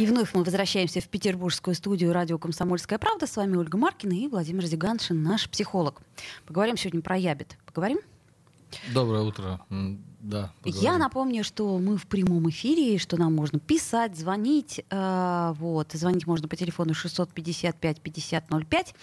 И 0.00 0.06
вновь 0.06 0.32
мы 0.32 0.44
возвращаемся 0.44 1.02
в 1.02 1.08
петербургскую 1.08 1.74
студию 1.74 2.14
радио 2.14 2.38
«Комсомольская 2.38 2.98
правда». 2.98 3.26
С 3.26 3.36
вами 3.36 3.58
Ольга 3.58 3.76
Маркина 3.76 4.14
и 4.14 4.28
Владимир 4.28 4.64
Зиганшин, 4.64 5.22
наш 5.22 5.46
психолог. 5.46 6.00
Поговорим 6.46 6.78
сегодня 6.78 7.02
про 7.02 7.18
ябед. 7.18 7.58
Поговорим? 7.66 7.98
Доброе 8.94 9.24
утро. 9.24 9.60
Да, 10.20 10.52
поговорим. 10.60 10.82
Я 10.82 10.98
напомню, 10.98 11.44
что 11.44 11.78
мы 11.78 11.96
в 11.96 12.06
прямом 12.06 12.50
эфире, 12.50 12.98
что 12.98 13.16
нам 13.16 13.34
можно 13.34 13.58
писать, 13.58 14.16
звонить. 14.16 14.84
Э, 14.90 15.54
вот. 15.56 15.92
Звонить 15.92 16.26
можно 16.26 16.46
по 16.46 16.56
телефону 16.56 16.92
655-5005. 16.92 18.94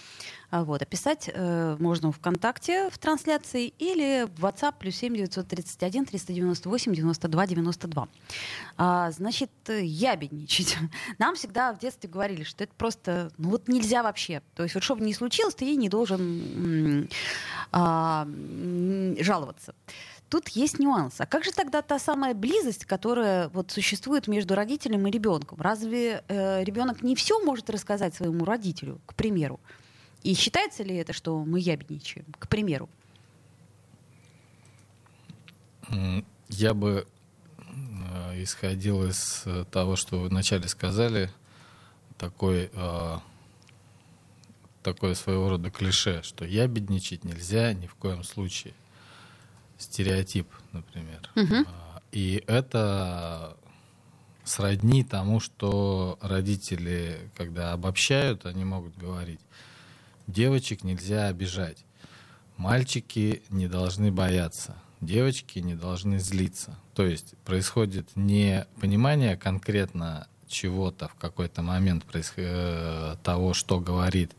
Э, 0.52 0.62
вот. 0.62 0.80
А 0.80 0.84
писать 0.84 1.28
э, 1.32 1.76
можно 1.80 2.12
ВКонтакте 2.12 2.88
в 2.90 2.98
трансляции 2.98 3.74
или 3.78 4.28
в 4.36 4.44
WhatsApp 4.44 4.74
плюс 4.78 4.94
7 4.94 5.16
931 5.16 6.06
398 6.06 6.94
92 6.94 7.46
92. 7.48 8.08
А, 8.76 9.10
значит, 9.10 9.50
ябедничать. 9.68 10.78
Нам 11.18 11.34
всегда 11.34 11.72
в 11.72 11.80
детстве 11.80 12.08
говорили, 12.08 12.44
что 12.44 12.62
это 12.62 12.72
просто, 12.76 13.32
ну 13.38 13.50
вот 13.50 13.66
нельзя 13.66 14.04
вообще. 14.04 14.40
То 14.54 14.62
есть 14.62 14.76
вот 14.76 14.84
что 14.84 14.94
бы 14.94 15.04
ни 15.04 15.12
случилось, 15.12 15.56
ты 15.56 15.74
не 15.74 15.88
должен 15.88 17.08
а, 17.72 18.28
жаловаться. 19.18 19.74
Тут 20.28 20.48
есть 20.48 20.78
нюанс. 20.78 21.14
А 21.20 21.26
как 21.26 21.44
же 21.44 21.52
тогда 21.52 21.80
та 21.80 21.98
самая 21.98 22.34
близость, 22.34 22.84
которая 22.84 23.48
вот 23.48 23.70
существует 23.70 24.28
между 24.28 24.54
родителем 24.54 25.06
и 25.06 25.10
ребенком? 25.10 25.60
Разве 25.60 26.22
э, 26.28 26.62
ребенок 26.64 27.02
не 27.02 27.16
все 27.16 27.40
может 27.40 27.70
рассказать 27.70 28.14
своему 28.14 28.44
родителю, 28.44 29.00
к 29.06 29.14
примеру? 29.14 29.58
И 30.22 30.34
считается 30.34 30.82
ли 30.82 30.96
это, 30.96 31.14
что 31.14 31.42
мы 31.44 31.60
ябедничаем, 31.60 32.26
к 32.38 32.48
примеру? 32.48 32.90
Я 36.50 36.74
бы 36.74 37.06
э, 37.56 38.42
исходил 38.42 39.08
из 39.08 39.42
э, 39.46 39.64
того, 39.70 39.96
что 39.96 40.18
вы 40.20 40.28
вначале 40.28 40.68
сказали, 40.68 41.30
такой, 42.18 42.70
э, 42.70 43.18
такое 44.82 45.14
своего 45.14 45.48
рода 45.48 45.70
клише, 45.70 46.22
что 46.22 46.44
ябедничать 46.44 47.24
нельзя 47.24 47.72
ни 47.72 47.86
в 47.86 47.94
коем 47.94 48.24
случае 48.24 48.74
стереотип, 49.78 50.48
например. 50.72 51.20
Угу. 51.36 51.68
И 52.12 52.42
это 52.46 53.56
сродни 54.44 55.04
тому, 55.04 55.40
что 55.40 56.18
родители, 56.20 57.30
когда 57.36 57.72
обобщают, 57.72 58.46
они 58.46 58.64
могут 58.64 58.96
говорить, 58.96 59.40
девочек 60.26 60.84
нельзя 60.84 61.26
обижать, 61.26 61.84
мальчики 62.56 63.42
не 63.50 63.68
должны 63.68 64.10
бояться, 64.10 64.76
девочки 65.00 65.58
не 65.58 65.74
должны 65.74 66.18
злиться. 66.18 66.76
То 66.94 67.04
есть 67.06 67.36
происходит 67.44 68.08
не 68.16 68.66
понимание 68.80 69.36
конкретно 69.36 70.26
чего-то 70.48 71.08
в 71.08 71.14
какой-то 71.14 71.62
момент 71.62 72.04
происход... 72.04 72.36
Э, 72.38 73.16
того, 73.22 73.52
что 73.52 73.80
говорит 73.80 74.32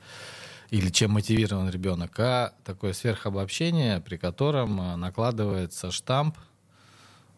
или 0.72 0.90
чем 0.90 1.12
мотивирован 1.12 1.70
ребенок, 1.70 2.20
а 2.20 2.54
такое 2.64 2.94
сверхобобщение, 2.94 4.00
при 4.02 4.18
котором 4.18 4.80
э, 4.80 4.96
накладывается 4.96 5.92
штамп 5.92 6.38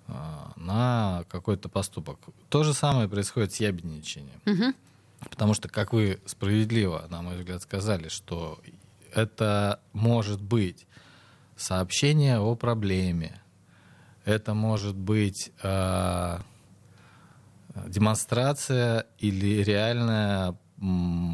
э, 0.08 0.14
на 0.58 1.24
какой-то 1.30 1.70
поступок. 1.70 2.20
То 2.50 2.64
же 2.64 2.74
самое 2.74 3.08
происходит 3.08 3.54
с 3.54 3.60
ябедничанием. 3.60 4.42
Угу. 4.46 4.74
Потому 5.30 5.54
что, 5.54 5.70
как 5.70 5.94
вы 5.94 6.20
справедливо, 6.26 7.06
на 7.10 7.22
мой 7.22 7.38
взгляд, 7.38 7.62
сказали, 7.62 8.10
что 8.10 8.60
это 9.14 9.80
может 9.94 10.42
быть 10.42 10.88
сообщение 11.56 12.40
о 12.40 12.56
проблеме, 12.56 13.42
это 14.26 14.54
может 14.54 14.96
быть 14.96 15.52
э, 15.64 16.40
демонстрация 17.88 19.06
или 19.20 19.64
реальная 19.64 20.58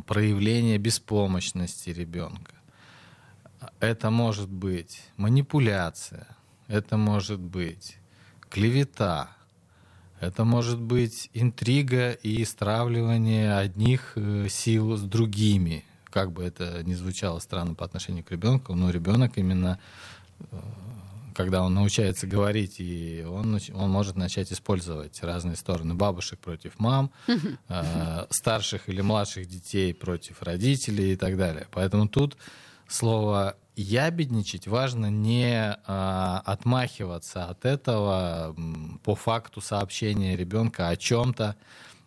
проявление 0.05 0.77
беспомощности 0.77 1.89
ребенка. 1.89 2.53
Это 3.79 4.09
может 4.09 4.49
быть 4.49 5.03
манипуляция, 5.15 6.27
это 6.67 6.97
может 6.97 7.39
быть 7.39 7.97
клевета, 8.49 9.29
это 10.19 10.43
может 10.43 10.79
быть 10.79 11.29
интрига 11.33 12.11
и 12.11 12.43
стравливание 12.43 13.55
одних 13.55 14.13
э, 14.15 14.47
сил 14.49 14.97
с 14.97 15.01
другими. 15.01 15.85
Как 16.05 16.31
бы 16.31 16.43
это 16.43 16.83
ни 16.83 16.93
звучало 16.93 17.39
странно 17.39 17.75
по 17.75 17.85
отношению 17.85 18.23
к 18.23 18.31
ребенку, 18.31 18.73
но 18.73 18.89
ребенок 18.89 19.37
именно 19.37 19.79
э, 20.39 20.59
когда 21.37 21.61
он 21.61 21.75
научается 21.75 22.25
говорить, 22.25 22.79
и 22.79 23.23
он, 23.23 23.59
он 23.75 23.89
может 23.91 24.15
начать 24.15 24.51
использовать 24.51 25.21
разные 25.21 25.55
стороны 25.55 25.93
бабушек 25.93 26.39
против 26.39 26.79
мам, 26.79 27.11
э, 27.27 28.25
старших 28.31 28.89
или 28.89 29.01
младших 29.01 29.45
детей 29.45 29.93
против 29.93 30.41
родителей 30.41 31.13
и 31.13 31.15
так 31.15 31.37
далее. 31.37 31.67
Поэтому 31.71 32.07
тут 32.07 32.37
слово 32.87 33.55
ябедничать 33.75 34.65
важно 34.65 35.11
не 35.11 35.77
э, 35.77 36.41
отмахиваться 36.43 37.45
от 37.45 37.65
этого 37.65 38.55
по 39.03 39.13
факту 39.13 39.61
сообщения 39.61 40.35
ребенка 40.35 40.89
о 40.89 40.95
чем-то, 40.95 41.55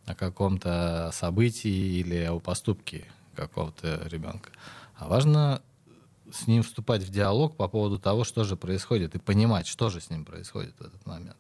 о 0.07 0.15
каком-то 0.17 1.11
событии 1.13 2.01
или 2.01 2.25
о 2.25 2.41
поступке 2.41 3.05
какого-то 3.37 4.09
ребенка. 4.11 4.51
А 4.97 5.07
важно 5.07 5.63
с 6.35 6.47
ним 6.47 6.63
вступать 6.63 7.03
в 7.03 7.11
диалог 7.11 7.57
по 7.57 7.69
поводу 7.69 7.99
того, 7.99 8.25
что 8.25 8.45
же 8.45 8.57
происходит, 8.57 9.15
и 9.15 9.19
понимать, 9.19 9.67
что 9.67 9.91
же 9.91 10.01
с 10.01 10.11
ним 10.11 10.25
происходит 10.25 10.75
в 10.79 10.83
этот 10.83 11.05
момент. 11.07 11.37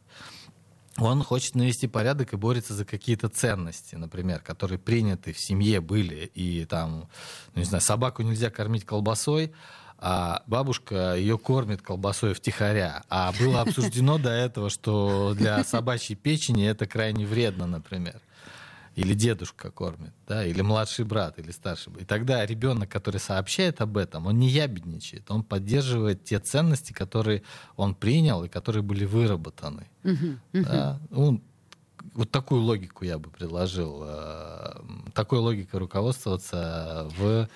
Он 0.98 1.22
хочет 1.22 1.54
навести 1.54 1.86
порядок 1.86 2.32
и 2.32 2.36
борется 2.36 2.74
за 2.74 2.84
какие-то 2.84 3.28
ценности, 3.28 3.94
например, 3.94 4.40
которые 4.40 4.78
приняты 4.78 5.32
в 5.32 5.38
семье 5.38 5.80
были. 5.80 6.30
И 6.34 6.64
там, 6.66 7.08
ну, 7.54 7.60
не 7.60 7.64
знаю, 7.64 7.80
собаку 7.80 8.22
нельзя 8.22 8.50
кормить 8.50 8.84
колбасой, 8.84 9.52
а 9.98 10.42
бабушка 10.46 11.14
ее 11.14 11.38
кормит 11.38 11.80
колбасой 11.80 12.34
втихаря. 12.34 13.02
А 13.08 13.32
было 13.38 13.62
обсуждено 13.62 14.18
до 14.18 14.30
этого, 14.30 14.68
что 14.68 15.34
для 15.36 15.62
собачьей 15.64 16.16
печени 16.16 16.66
это 16.66 16.86
крайне 16.86 17.26
вредно, 17.26 17.66
например 17.66 18.20
или 19.00 19.14
дедушка 19.14 19.70
кормит, 19.70 20.12
да, 20.28 20.44
или 20.44 20.60
младший 20.60 21.06
брат, 21.06 21.38
или 21.38 21.50
старший. 21.52 21.92
И 22.00 22.04
тогда 22.04 22.44
ребенок, 22.44 22.90
который 22.90 23.18
сообщает 23.18 23.80
об 23.80 23.96
этом, 23.96 24.26
он 24.26 24.38
не 24.38 24.48
ябедничает, 24.48 25.30
он 25.30 25.42
поддерживает 25.42 26.24
те 26.24 26.38
ценности, 26.38 26.92
которые 26.92 27.42
он 27.76 27.94
принял 27.94 28.44
и 28.44 28.48
которые 28.48 28.82
были 28.82 29.06
выработаны. 29.06 29.86
Uh-huh, 30.02 30.38
uh-huh. 30.52 30.64
Да? 30.64 31.00
Он, 31.12 31.42
вот 32.12 32.30
такую 32.30 32.60
логику 32.60 33.04
я 33.06 33.18
бы 33.18 33.30
предложил, 33.30 34.02
э, 34.04 34.82
такой 35.14 35.38
логикой 35.38 35.80
руководствоваться 35.80 37.08
в 37.16 37.48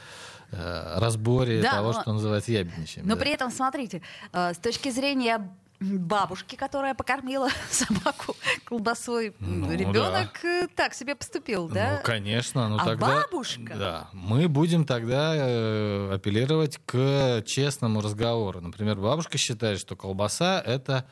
э, 0.50 0.99
разборе 0.99 1.61
да, 1.61 1.72
того, 1.72 1.93
но, 1.93 2.00
что 2.00 2.12
называется 2.15 2.53
ябедничаем. 2.53 3.06
Но 3.06 3.16
да. 3.16 3.21
при 3.21 3.32
этом, 3.32 3.50
смотрите, 3.50 4.00
э, 4.32 4.55
с 4.55 4.59
точки 4.59 4.91
зрения 4.91 5.50
бабушки, 5.81 6.57
которая 6.57 6.95
покормила 6.95 7.49
собаку 7.71 8.37
колбасой. 8.65 9.35
Ну, 9.41 9.73
Ребенок 9.73 10.41
да. 10.43 10.65
Э, 10.65 10.69
так 10.75 10.95
себе 10.95 11.15
поступил, 11.15 11.69
да? 11.69 11.97
Ну, 11.99 12.07
конечно. 12.07 12.69
Ну, 12.69 12.77
а 12.77 12.85
тогда, 12.85 13.07
бабушка? 13.07 13.75
Да. 13.77 14.09
Мы 14.12 14.49
будем 14.49 14.85
тогда 14.85 15.35
э, 15.37 16.15
апеллировать 16.15 16.81
к 16.87 17.43
честному 17.47 18.00
разговору. 18.00 18.61
Например, 18.61 18.97
бабушка 18.97 19.38
считает, 19.38 19.79
что 19.79 19.97
колбаса— 19.97 20.61
это 20.67 21.06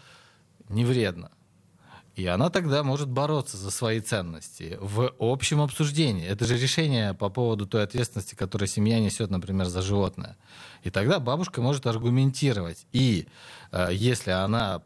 не 0.69 0.85
вредно. 0.85 1.31
И 2.15 2.27
она 2.27 2.51
тогда 2.51 2.83
может 2.83 3.09
бороться 3.09 3.57
за 3.57 3.71
свои 3.71 4.01
ценности 4.01 4.77
в 4.81 5.13
общем 5.19 5.63
обсуждении. 5.63 6.27
Это 6.27 6.45
же 6.45 6.59
решение 6.59 7.15
по 7.15 7.31
поводу 7.31 7.67
той 7.67 7.85
ответственности, 7.85 8.35
которую 8.35 8.69
семья 8.69 9.01
несет, 9.01 9.31
например, 9.31 9.67
за 9.67 9.81
животное. 9.81 10.37
И 10.83 10.91
тогда 10.91 11.21
бабушка 11.21 11.63
может 11.63 11.87
аргументировать. 11.87 12.87
И 12.93 13.27
э, 13.71 13.89
если 13.93 14.31
она 14.31 14.83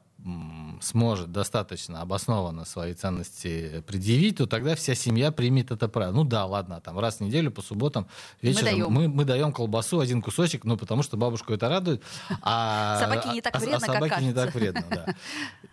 сможет 0.81 1.31
достаточно 1.31 2.01
обоснованно 2.01 2.65
свои 2.65 2.95
ценности 2.95 3.85
предъявить, 3.87 4.39
то 4.39 4.47
тогда 4.47 4.75
вся 4.75 4.95
семья 4.95 5.31
примет 5.31 5.71
это 5.71 5.89
правило. 5.89 6.15
Ну 6.15 6.25
да, 6.25 6.47
ладно, 6.47 6.81
там 6.81 6.99
раз 6.99 7.17
в 7.17 7.21
неделю 7.21 7.51
по 7.51 7.63
субботам 7.63 8.09
вечером 8.43 8.65
мы 8.65 8.71
даем, 8.71 8.93
мы, 8.93 9.09
мы 9.09 9.25
даем 9.25 9.53
колбасу, 9.53 10.01
один 10.01 10.23
кусочек, 10.23 10.65
ну 10.65 10.77
потому 10.77 11.03
что 11.03 11.17
бабушку 11.17 11.53
это 11.53 11.69
радует. 11.69 12.03
А, 12.43 12.99
собаке 13.01 13.29
не 13.35 13.41
так 13.41 13.55
а, 13.55 13.59
вредно, 13.59 13.77
а, 13.77 13.79
а 13.79 13.81
собаке 13.81 14.15
как 14.15 14.23
не 14.23 14.33
так 14.33 14.55
вредно, 14.55 14.85
да. 14.91 15.07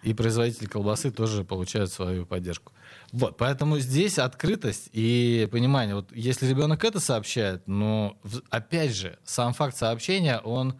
И 0.03 0.13
производители 0.13 0.67
колбасы 0.67 1.11
тоже 1.11 1.43
получают 1.43 1.91
свою 1.91 2.25
поддержку. 2.25 2.73
Вот, 3.11 3.37
поэтому 3.37 3.79
здесь 3.79 4.19
открытость 4.19 4.89
и 4.91 5.47
понимание. 5.51 5.95
Вот 5.95 6.11
если 6.13 6.45
ребенок 6.47 6.83
это 6.83 6.99
сообщает, 6.99 7.67
но 7.67 8.17
опять 8.49 8.95
же, 8.95 9.17
сам 9.23 9.53
факт 9.53 9.77
сообщения, 9.77 10.39
он 10.39 10.75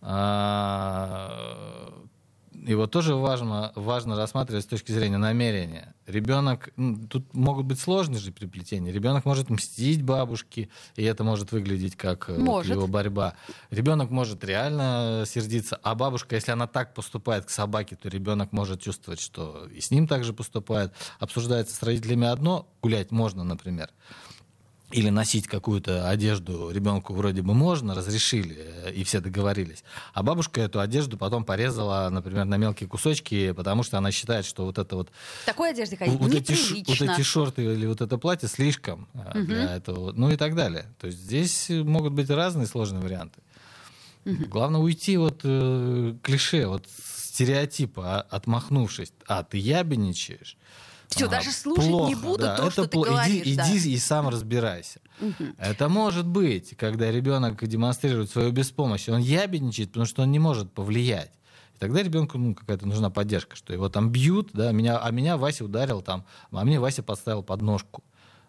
а, 0.00 1.92
его 2.52 2.86
тоже 2.86 3.14
важно, 3.14 3.72
важно 3.74 4.16
рассматривать 4.16 4.64
с 4.64 4.66
точки 4.66 4.92
зрения 4.92 5.18
намерения. 5.18 5.94
Ребенок, 6.06 6.70
тут 7.10 7.34
могут 7.34 7.66
быть 7.66 7.78
сложные 7.78 8.18
же 8.18 8.32
приплетения. 8.32 8.92
Ребенок 8.92 9.24
может 9.24 9.50
мстить 9.50 10.02
бабушке, 10.02 10.68
и 10.96 11.02
это 11.02 11.24
может 11.24 11.52
выглядеть 11.52 11.96
как 11.96 12.28
э, 12.30 12.38
может. 12.38 12.70
Вот 12.70 12.76
его 12.76 12.86
борьба. 12.86 13.34
Ребенок 13.70 14.10
может 14.10 14.44
реально 14.44 15.24
сердиться, 15.26 15.78
а 15.82 15.94
бабушка, 15.94 16.34
если 16.36 16.52
она 16.52 16.66
так 16.66 16.94
поступает 16.94 17.44
к 17.44 17.50
собаке, 17.50 17.96
то 17.96 18.08
ребенок 18.08 18.52
может 18.52 18.80
чувствовать, 18.80 19.20
что 19.20 19.66
и 19.74 19.80
с 19.80 19.90
ним 19.90 20.06
также 20.06 20.32
поступает. 20.32 20.92
Обсуждается 21.18 21.74
с 21.74 21.82
родителями 21.82 22.26
одно, 22.26 22.68
гулять 22.82 23.10
можно, 23.10 23.44
например 23.44 23.90
или 24.90 25.10
носить 25.10 25.46
какую-то 25.46 26.08
одежду 26.08 26.70
ребенку 26.70 27.12
вроде 27.12 27.42
бы 27.42 27.52
можно, 27.52 27.94
разрешили, 27.94 28.56
э, 28.58 28.92
и 28.92 29.04
все 29.04 29.20
договорились. 29.20 29.84
А 30.14 30.22
бабушка 30.22 30.62
эту 30.62 30.80
одежду 30.80 31.18
потом 31.18 31.44
порезала, 31.44 32.08
например, 32.10 32.46
на 32.46 32.56
мелкие 32.56 32.88
кусочки, 32.88 33.52
потому 33.52 33.82
что 33.82 33.98
она 33.98 34.10
считает, 34.12 34.46
что 34.46 34.64
вот 34.64 34.78
это 34.78 34.96
вот... 34.96 35.10
Такой 35.44 35.70
одежды 35.70 35.96
ходить 35.96 36.18
вот 36.18 36.32
эти, 36.32 36.52
вот 36.88 37.00
эти 37.10 37.22
шорты 37.22 37.64
или 37.64 37.86
вот 37.86 38.00
это 38.00 38.16
платье 38.16 38.48
слишком 38.48 39.08
угу. 39.12 39.44
для 39.44 39.76
этого, 39.76 40.12
ну 40.12 40.30
и 40.30 40.36
так 40.36 40.54
далее. 40.54 40.86
То 40.98 41.08
есть 41.08 41.18
здесь 41.18 41.68
могут 41.68 42.14
быть 42.14 42.30
разные 42.30 42.66
сложные 42.66 43.02
варианты. 43.02 43.40
Угу. 44.24 44.46
Главное 44.46 44.80
уйти 44.80 45.18
от 45.18 45.40
э, 45.44 46.14
клише, 46.22 46.66
вот 46.66 46.86
стереотипа, 46.88 48.22
отмахнувшись. 48.22 49.12
А, 49.26 49.44
ты 49.44 49.58
ябедничаешь, 49.58 50.56
все, 51.08 51.26
а, 51.26 51.28
даже 51.28 51.50
слушать 51.50 51.88
плохо, 51.88 52.08
не 52.08 52.14
буду 52.14 52.42
да, 52.42 52.56
то, 52.56 52.62
это 52.64 52.72
что 52.72 52.86
ты 52.86 52.98
говоришь. 52.98 53.46
Иди, 53.46 53.56
да. 53.56 53.76
иди 53.76 53.92
и 53.92 53.98
сам 53.98 54.28
разбирайся. 54.28 55.00
Угу. 55.20 55.44
Это 55.56 55.88
может 55.88 56.26
быть, 56.26 56.76
когда 56.76 57.10
ребенок 57.10 57.66
демонстрирует 57.66 58.30
свою 58.30 58.52
беспомощность. 58.52 59.08
Он 59.08 59.20
ябедничает, 59.20 59.88
потому 59.90 60.06
что 60.06 60.22
он 60.22 60.30
не 60.30 60.38
может 60.38 60.70
повлиять. 60.72 61.32
И 61.74 61.78
тогда 61.78 62.02
ребенку 62.02 62.36
ну, 62.36 62.54
какая-то 62.54 62.86
нужна 62.86 63.08
поддержка, 63.08 63.56
что 63.56 63.72
его 63.72 63.88
там 63.88 64.10
бьют, 64.10 64.50
да, 64.52 64.70
меня, 64.72 64.98
а 64.98 65.10
меня 65.10 65.36
Вася 65.38 65.64
ударил 65.64 66.02
там, 66.02 66.26
а 66.50 66.64
мне 66.64 66.78
Вася 66.78 67.02
подставил 67.02 67.42
подножку. 67.42 68.04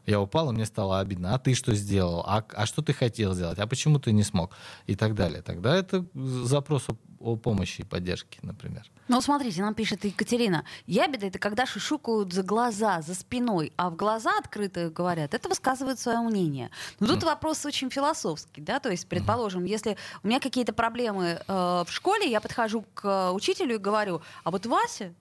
Я 0.05 0.19
упал, 0.19 0.49
и 0.49 0.53
мне 0.53 0.65
стало 0.65 0.99
обидно. 0.99 1.35
А 1.35 1.39
ты 1.39 1.53
что 1.53 1.73
сделал? 1.75 2.23
А, 2.25 2.43
а 2.53 2.65
что 2.65 2.81
ты 2.81 2.93
хотел 2.93 3.33
сделать? 3.35 3.59
А 3.59 3.67
почему 3.67 3.99
ты 3.99 4.11
не 4.11 4.23
смог? 4.23 4.51
И 4.87 4.95
так 4.95 5.13
далее. 5.13 5.41
Тогда 5.41 5.75
это 5.75 6.05
запрос 6.13 6.87
о, 7.19 7.35
помощи 7.35 7.81
и 7.81 7.83
поддержке, 7.83 8.39
например. 8.41 8.89
Ну, 9.07 9.21
смотрите, 9.21 9.61
нам 9.61 9.73
пишет 9.73 10.05
Екатерина. 10.05 10.63
Ябеда— 10.85 11.25
это 11.27 11.39
когда 11.39 11.65
шушукают 11.65 12.31
за 12.31 12.43
глаза, 12.43 13.01
за 13.01 13.15
спиной, 13.15 13.73
а 13.75 13.89
в 13.89 13.95
глаза 13.95 14.37
открыто 14.37 14.89
говорят. 14.89 15.33
Это 15.33 15.49
высказывают 15.49 15.99
свое 15.99 16.19
мнение. 16.19 16.69
Но 16.99 17.07
тут 17.07 17.23
mm. 17.23 17.25
вопрос 17.25 17.65
очень 17.65 17.89
философский, 17.89 18.61
да, 18.61 18.79
то 18.79 18.89
есть, 18.89 19.07
предположим, 19.07 19.63
mm. 19.63 19.67
если 19.67 19.97
у 20.23 20.27
меня 20.27 20.39
какие-то 20.39 20.73
проблемы 20.73 21.41
э, 21.45 21.53
в 21.53 21.87
школе, 21.89 22.29
я 22.29 22.39
подхожу 22.39 22.85
к 22.93 23.31
учителю 23.33 23.75
и 23.75 23.79
говорю, 23.79 24.21
а 24.43 24.51
вот 24.51 24.65
Вася, 24.65 25.13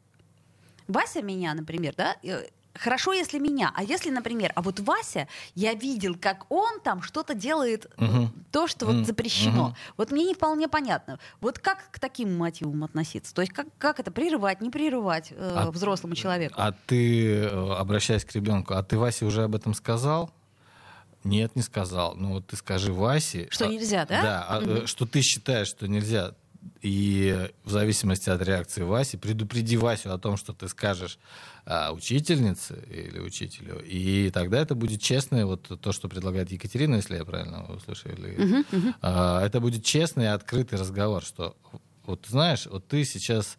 Вася 0.87 1.23
меня, 1.23 1.55
например, 1.55 1.95
да, 1.97 2.17
э, 2.23 2.47
хорошо, 2.79 3.13
если 3.13 3.39
меня. 3.39 3.73
А 3.75 3.83
если, 3.83 4.11
например, 4.11 4.53
а 4.55 4.63
вот 4.63 4.81
Вася, 4.81 5.29
я 5.55 5.75
видел, 5.75 6.17
как 6.21 6.51
он 6.51 6.81
там 6.81 7.03
что-то 7.03 7.35
делает, 7.35 7.87
угу. 7.97 8.31
то, 8.51 8.67
что 8.67 8.87
вот 8.87 9.07
запрещено. 9.07 9.69
Угу. 9.69 9.77
Вот 9.97 10.11
мне 10.11 10.25
не 10.25 10.35
вполне 10.35 10.69
понятно. 10.69 11.19
Вот 11.41 11.59
как 11.59 11.91
к 11.91 11.99
таким 11.99 12.37
мотивам 12.37 12.85
относиться? 12.85 13.35
То 13.35 13.43
есть 13.43 13.53
как, 13.53 13.67
как 13.79 14.01
это 14.01 14.11
прерывать, 14.11 14.61
не 14.61 14.71
прерывать 14.71 15.33
э, 15.33 15.53
а, 15.57 15.71
взрослому 15.71 16.15
человеку? 16.15 16.55
А 16.57 16.73
ты, 16.87 17.45
э, 17.45 17.73
обращаясь 17.75 18.25
к 18.25 18.33
ребенку, 18.35 18.75
а 18.75 18.83
ты 18.83 18.99
Васе 18.99 19.25
уже 19.25 19.45
об 19.45 19.55
этом 19.55 19.75
сказал? 19.75 20.31
Нет, 21.25 21.57
не 21.57 21.63
сказал. 21.63 22.15
Ну 22.15 22.35
вот 22.35 22.47
ты 22.47 22.57
скажи 22.57 22.93
Васе. 22.93 23.49
Что 23.51 23.67
а, 23.67 23.69
нельзя, 23.69 24.07
да? 24.07 24.23
Да, 24.23 24.59
угу. 24.59 24.87
что 24.87 25.07
ты 25.07 25.21
считаешь, 25.21 25.69
что 25.69 25.89
нельзя. 25.89 26.33
И 26.81 27.51
в 27.65 27.71
зависимости 27.71 28.31
от 28.31 28.43
реакции 28.43 28.83
Васи, 28.83 29.17
предупреди 29.17 29.77
Васю 29.77 30.13
о 30.13 30.19
том, 30.19 30.37
что 30.37 30.53
ты 30.53 30.69
скажешь 30.69 31.19
а, 31.65 31.93
учительнице 31.93 32.85
или 32.91 33.19
учителю, 33.19 33.83
и 33.85 34.31
тогда 34.31 34.61
это 34.61 34.75
будет 34.75 35.01
честное, 35.01 35.45
вот 35.45 35.81
то, 35.81 35.93
что 35.93 36.09
предлагает 36.09 36.53
Екатерина, 36.53 36.97
если 36.97 37.17
я 37.17 37.25
правильно 37.25 37.65
услышал, 37.73 38.11
uh-huh, 38.11 38.65
uh-huh. 38.71 38.95
А, 39.03 39.45
это 39.45 39.61
будет 39.61 39.85
честный 39.85 40.25
и 40.25 40.29
открытый 40.29 40.79
разговор, 40.79 41.23
что 41.23 41.57
вот 42.07 42.27
знаешь, 42.29 42.67
вот 42.67 42.87
ты 42.89 43.05
сейчас 43.05 43.59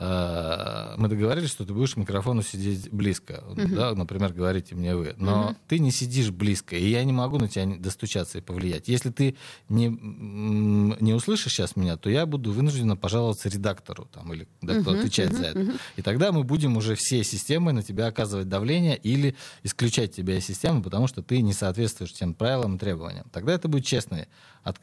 мы 0.00 1.08
договорились, 1.08 1.50
что 1.50 1.64
ты 1.64 1.72
будешь 1.72 1.94
к 1.94 1.96
микрофону 1.96 2.42
сидеть 2.42 2.88
близко, 2.92 3.42
uh-huh. 3.48 3.74
да, 3.74 3.94
например, 3.94 4.32
говорите 4.32 4.76
мне 4.76 4.94
вы, 4.94 5.14
но 5.16 5.50
uh-huh. 5.50 5.56
ты 5.66 5.80
не 5.80 5.90
сидишь 5.90 6.30
близко, 6.30 6.76
и 6.76 6.88
я 6.88 7.02
не 7.02 7.12
могу 7.12 7.38
на 7.38 7.48
тебя 7.48 7.66
достучаться 7.66 8.38
и 8.38 8.40
повлиять. 8.40 8.86
Если 8.86 9.10
ты 9.10 9.36
не, 9.68 9.88
не 9.88 11.14
услышишь 11.14 11.52
сейчас 11.52 11.74
меня, 11.74 11.96
то 11.96 12.10
я 12.10 12.26
буду 12.26 12.52
вынуждена 12.52 12.96
пожаловаться 12.96 13.48
редактору 13.48 14.08
там, 14.12 14.32
или 14.32 14.46
да, 14.62 14.80
кто 14.80 14.92
uh-huh. 14.92 14.98
отвечает 15.00 15.32
uh-huh. 15.32 15.36
за 15.36 15.44
это. 15.46 15.58
Uh-huh. 15.58 15.80
И 15.96 16.02
тогда 16.02 16.30
мы 16.30 16.44
будем 16.44 16.76
уже 16.76 16.94
все 16.94 17.24
системы 17.24 17.72
на 17.72 17.82
тебя 17.82 18.06
оказывать 18.06 18.48
давление 18.48 18.96
или 18.96 19.34
исключать 19.64 20.14
тебя 20.14 20.38
из 20.38 20.46
системы, 20.46 20.80
потому 20.80 21.08
что 21.08 21.22
ты 21.22 21.42
не 21.42 21.52
соответствуешь 21.52 22.12
тем 22.12 22.34
правилам 22.34 22.76
и 22.76 22.78
требованиям. 22.78 23.26
Тогда 23.32 23.52
это 23.52 23.66
будет 23.66 23.84
честное 23.84 24.28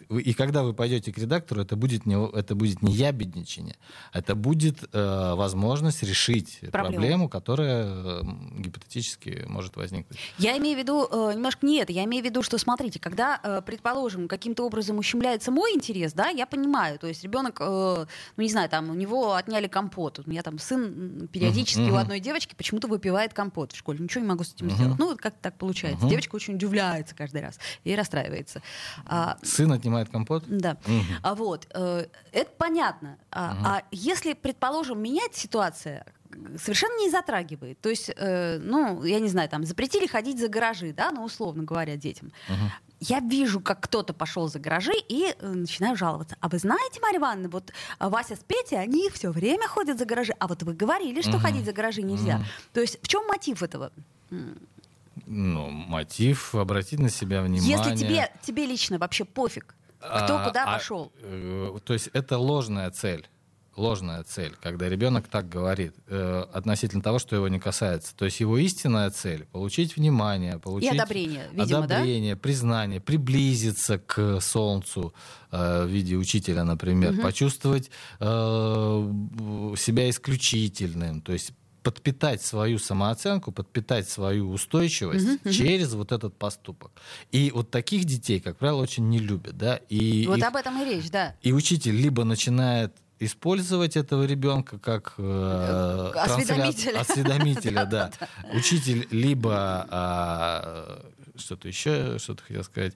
и 0.09 0.33
когда 0.33 0.63
вы 0.63 0.73
пойдете 0.73 1.11
к 1.11 1.17
редактору, 1.17 1.61
это 1.61 1.75
будет 1.75 2.05
не, 2.05 2.15
это 2.37 2.55
будет 2.55 2.81
не 2.81 2.93
ябедничание, 2.93 3.75
это 4.13 4.35
будет 4.35 4.83
э, 4.83 4.87
возможность 5.35 6.03
решить 6.03 6.59
проблему, 6.71 6.93
проблему 6.93 7.29
которая 7.29 7.85
э, 7.85 8.21
гипотетически 8.57 9.45
может 9.47 9.75
возникнуть. 9.75 10.19
Я 10.37 10.57
имею 10.57 10.77
в 10.77 10.79
виду 10.79 11.07
э, 11.09 11.33
немножко 11.33 11.65
не 11.65 11.79
это. 11.79 11.91
Я 11.91 12.03
имею 12.05 12.23
в 12.23 12.25
виду, 12.25 12.41
что, 12.41 12.57
смотрите, 12.57 12.99
когда, 12.99 13.39
э, 13.43 13.61
предположим, 13.65 14.27
каким-то 14.27 14.65
образом 14.65 14.97
ущемляется 14.97 15.51
мой 15.51 15.73
интерес, 15.73 16.13
да, 16.13 16.29
я 16.29 16.45
понимаю. 16.45 16.99
То 16.99 17.07
есть 17.07 17.23
ребенок, 17.23 17.57
э, 17.59 18.05
ну 18.37 18.43
не 18.43 18.49
знаю, 18.49 18.69
там 18.69 18.89
у 18.89 18.93
него 18.93 19.33
отняли 19.33 19.67
компот. 19.67 20.19
У 20.25 20.29
меня 20.29 20.43
там 20.43 20.59
сын 20.59 21.27
периодически 21.31 21.81
uh-huh. 21.81 21.91
у 21.91 21.95
одной 21.95 22.19
девочки 22.19 22.55
почему-то 22.55 22.87
выпивает 22.87 23.33
компот 23.33 23.73
в 23.73 23.77
школе. 23.77 23.99
Ничего 23.99 24.21
не 24.21 24.27
могу 24.27 24.43
с 24.43 24.53
этим 24.53 24.67
uh-huh. 24.67 24.75
сделать. 24.75 24.99
Ну, 24.99 25.07
вот 25.07 25.19
как 25.19 25.35
так 25.35 25.57
получается. 25.57 26.05
Uh-huh. 26.05 26.09
Девочка 26.09 26.35
очень 26.35 26.55
удивляется 26.55 27.15
каждый 27.15 27.41
раз 27.41 27.59
и 27.83 27.95
расстраивается. 27.95 28.61
А, 29.05 29.37
сын 29.43 29.71
отнимает 29.71 30.09
компот? 30.09 30.43
Да. 30.47 30.77
Угу. 30.85 31.03
А 31.21 31.35
вот, 31.35 31.67
э, 31.73 32.05
это 32.31 32.51
понятно. 32.57 33.17
Угу. 33.31 33.41
а 33.65 33.83
если, 33.91 34.33
предположим, 34.33 34.94
менять 35.01 35.35
ситуация, 35.35 36.05
совершенно 36.57 36.97
не 36.99 37.09
затрагивает. 37.09 37.79
То 37.81 37.89
есть, 37.89 38.11
э, 38.15 38.57
ну, 38.59 39.03
я 39.03 39.19
не 39.19 39.29
знаю, 39.29 39.49
там, 39.49 39.63
запретили 39.63 40.07
ходить 40.07 40.39
за 40.39 40.47
гаражи, 40.47 40.93
да, 40.93 41.11
ну, 41.11 41.23
условно 41.23 41.63
говоря, 41.63 41.95
детям. 41.95 42.31
Угу. 42.49 42.71
Я 43.01 43.19
вижу, 43.19 43.59
как 43.59 43.81
кто-то 43.81 44.13
пошел 44.13 44.47
за 44.47 44.59
гаражи 44.59 44.93
и 45.07 45.35
э, 45.37 45.47
начинаю 45.47 45.95
жаловаться. 45.95 46.35
А 46.39 46.49
вы 46.49 46.57
знаете, 46.57 46.99
Марья 47.01 47.19
Ивановна, 47.19 47.49
вот 47.49 47.71
Вася 47.99 48.35
с 48.35 48.39
Петей, 48.39 48.79
они 48.79 49.09
все 49.09 49.31
время 49.31 49.67
ходят 49.67 49.97
за 49.97 50.05
гаражи. 50.05 50.33
А 50.39 50.47
вот 50.47 50.63
вы 50.63 50.73
говорили, 50.73 51.21
что 51.21 51.37
угу. 51.37 51.39
ходить 51.39 51.65
за 51.65 51.73
гаражи 51.73 52.01
нельзя. 52.01 52.37
Угу. 52.37 52.45
То 52.73 52.81
есть 52.81 52.99
в 53.01 53.07
чем 53.07 53.25
мотив 53.27 53.63
этого? 53.63 53.91
ну, 55.25 55.69
мотив 55.69 56.55
обратить 56.55 56.99
на 56.99 57.09
себя 57.09 57.41
внимание. 57.41 57.77
Если 57.77 57.95
тебе, 57.95 58.31
тебе 58.41 58.65
лично 58.65 58.97
вообще 58.97 59.25
пофиг, 59.25 59.75
кто 59.99 60.37
а, 60.37 60.45
куда 60.47 60.63
а, 60.63 60.73
пошел. 60.73 61.11
Э, 61.21 61.77
то 61.83 61.93
есть 61.93 62.09
это 62.13 62.37
ложная 62.37 62.91
цель. 62.91 63.27
Ложная 63.75 64.23
цель, 64.23 64.53
когда 64.61 64.87
ребенок 64.87 65.27
так 65.27 65.49
говорит 65.49 65.93
э, 66.07 66.45
относительно 66.53 67.01
того, 67.01 67.19
что 67.19 67.35
его 67.35 67.47
не 67.49 67.59
касается. 67.59 68.15
То 68.15 68.25
есть 68.25 68.39
его 68.39 68.57
истинная 68.57 69.09
цель 69.09 69.45
получить 69.51 69.97
внимание, 69.97 70.59
получить 70.59 70.93
И 70.93 70.95
одобрение, 70.95 71.49
видимо, 71.51 71.83
одобрение, 71.83 72.35
да? 72.35 72.39
признание, 72.41 73.01
приблизиться 73.01 73.99
к 73.99 74.39
солнцу 74.39 75.13
э, 75.51 75.83
в 75.83 75.87
виде 75.87 76.15
учителя, 76.15 76.63
например, 76.63 77.13
угу. 77.13 77.21
почувствовать 77.21 77.91
э, 78.19 78.25
себя 79.77 80.09
исключительным, 80.09 81.21
то 81.21 81.33
есть 81.33 81.51
подпитать 81.85 82.41
свою 82.41 82.79
самооценку, 82.79 83.51
подпитать 83.51 84.09
свою 84.09 84.49
устойчивость 84.49 85.27
uh-huh, 85.27 85.43
uh-huh. 85.43 85.53
через 85.53 85.93
вот 85.93 86.11
этот 86.11 86.35
поступок. 86.35 86.91
И 87.31 87.51
вот 87.53 87.69
таких 87.69 88.05
детей, 88.05 88.39
как 88.39 88.57
правило, 88.57 88.81
очень 88.81 89.07
не 89.07 89.19
любят, 89.19 89.55
да. 89.55 89.75
И 89.87 90.25
вот 90.27 90.39
их, 90.39 90.43
об 90.43 90.55
этом 90.55 90.81
и 90.81 90.85
речь, 90.85 91.11
да. 91.11 91.35
И 91.43 91.53
учитель 91.53 91.95
либо 91.95 92.23
начинает 92.23 92.91
использовать 93.19 93.95
этого 93.97 94.23
ребенка 94.25 94.77
как 94.77 95.13
э, 95.17 96.11
осведомителя, 96.15 96.99
осведомителя 96.99 97.85
да. 97.91 98.11
Учитель 98.53 99.07
либо 99.11 99.87
э, 99.89 101.37
что-то 101.37 101.67
еще, 101.67 102.17
что-то 102.19 102.43
хотел 102.43 102.63
сказать. 102.63 102.93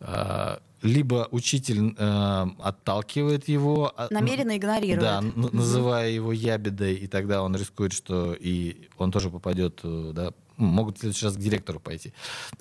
А, 0.00 0.60
либо 0.82 1.26
учитель 1.32 1.94
э, 1.98 2.46
отталкивает 2.60 3.48
его. 3.48 3.92
а, 3.96 4.06
Намеренно 4.10 4.56
игнорирует. 4.56 5.00
Да, 5.00 5.20
называя 5.20 6.10
его 6.10 6.32
ябедой, 6.32 6.94
и 6.94 7.06
тогда 7.08 7.42
он 7.42 7.56
рискует, 7.56 7.92
что 7.92 8.34
и 8.38 8.88
он 8.96 9.10
тоже 9.10 9.28
попадет, 9.30 9.80
э, 9.82 10.12
да, 10.14 10.32
могут 10.58 10.96
в 10.96 11.00
следующий 11.00 11.24
раз 11.26 11.34
к 11.36 11.38
директору 11.38 11.80
пойти, 11.80 12.12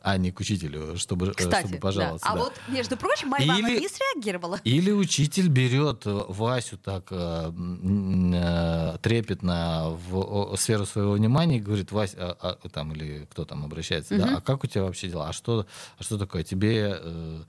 а 0.02 0.18
не 0.18 0.32
к 0.32 0.40
учителю, 0.40 0.98
чтобы, 0.98 1.28
э, 1.28 1.34
Кстати, 1.34 1.60
чтобы 1.68 1.74
да. 1.76 1.82
пожаловаться. 1.82 2.28
А 2.30 2.34
да. 2.36 2.40
вот, 2.44 2.54
между 2.70 2.96
прочим, 2.98 3.30
моя 3.30 3.46
мама 3.46 3.70
Или- 3.70 3.80
не 3.80 3.88
среагировала. 3.90 4.60
Или 4.64 4.92
учитель 4.92 5.50
берет 5.50 6.06
э, 6.06 6.22
Васю 6.30 6.78
так 6.78 7.08
э, 7.12 7.52
э, 8.34 8.98
трепетно 9.02 9.98
в 10.10 10.18
о- 10.18 10.56
сферу 10.58 10.86
своего 10.86 11.12
внимания 11.14 11.58
и 11.58 11.60
говорит, 11.62 11.92
Вась, 11.92 12.16
а- 12.18 12.38
а, 12.64 12.70
там, 12.70 12.94
или 12.94 13.28
кто 13.32 13.46
там 13.46 13.66
обращается, 13.66 14.18
да, 14.18 14.38
а 14.38 14.42
как 14.42 14.64
у 14.64 14.68
тебя 14.68 14.84
вообще 14.84 15.08
дела? 15.10 15.30
А 15.30 15.34
что, 15.34 15.66
а 15.98 16.04
что 16.04 16.18
такое? 16.18 16.44
Тебе 16.44 17.00
э, 17.02 17.42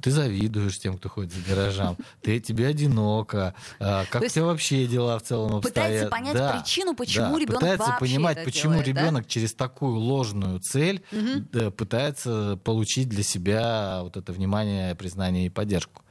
ты 0.00 0.10
завидуешь 0.10 0.78
тем, 0.78 0.98
кто 0.98 1.08
ходит 1.08 1.32
за 1.32 1.40
гаражам, 1.42 1.96
ты, 2.22 2.40
тебе 2.40 2.66
одиноко, 2.66 3.54
а, 3.80 4.04
как 4.10 4.22
у 4.22 4.26
тебя 4.28 4.44
вообще 4.44 4.86
дела 4.86 5.18
в 5.18 5.22
целом 5.22 5.56
обстоят? 5.56 5.74
пытается 5.74 6.08
понять 6.08 6.34
Да, 6.34 6.52
причину, 6.52 6.94
почему 6.94 7.34
да, 7.34 7.40
ребенок 7.40 7.60
пытается 7.60 7.86
вообще 7.86 8.00
понимать, 8.00 8.36
это 8.38 8.44
почему 8.44 8.72
делает, 8.74 8.94
да? 8.94 9.00
ребенок 9.02 9.26
через 9.26 9.54
такую 9.54 9.96
ложную 9.96 10.60
цель 10.60 11.02
да, 11.52 11.70
пытается 11.70 12.58
получить 12.64 13.08
для 13.08 13.22
себя 13.22 14.00
вот 14.02 14.16
это 14.16 14.32
внимание, 14.32 14.94
признание 14.94 15.46
и 15.46 15.50
поддержку. 15.50 16.02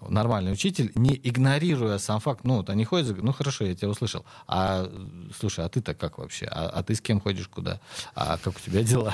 Нормальный 0.00 0.52
учитель, 0.52 0.90
не 0.96 1.18
игнорируя 1.22 1.98
сам 1.98 2.20
факт, 2.20 2.44
ну, 2.44 2.56
вот 2.56 2.70
они 2.70 2.84
ходят, 2.84 3.22
ну, 3.22 3.32
хорошо, 3.32 3.64
я 3.64 3.74
тебя 3.74 3.88
услышал, 3.88 4.24
а, 4.46 4.90
слушай, 5.38 5.64
а 5.64 5.68
ты-то 5.68 5.94
как 5.94 6.18
вообще? 6.18 6.46
А, 6.46 6.68
а 6.68 6.82
ты 6.82 6.94
с 6.94 7.00
кем 7.00 7.20
ходишь, 7.20 7.48
куда? 7.48 7.80
А 8.14 8.38
как 8.38 8.56
у 8.56 8.60
тебя 8.60 8.82
дела? 8.82 9.12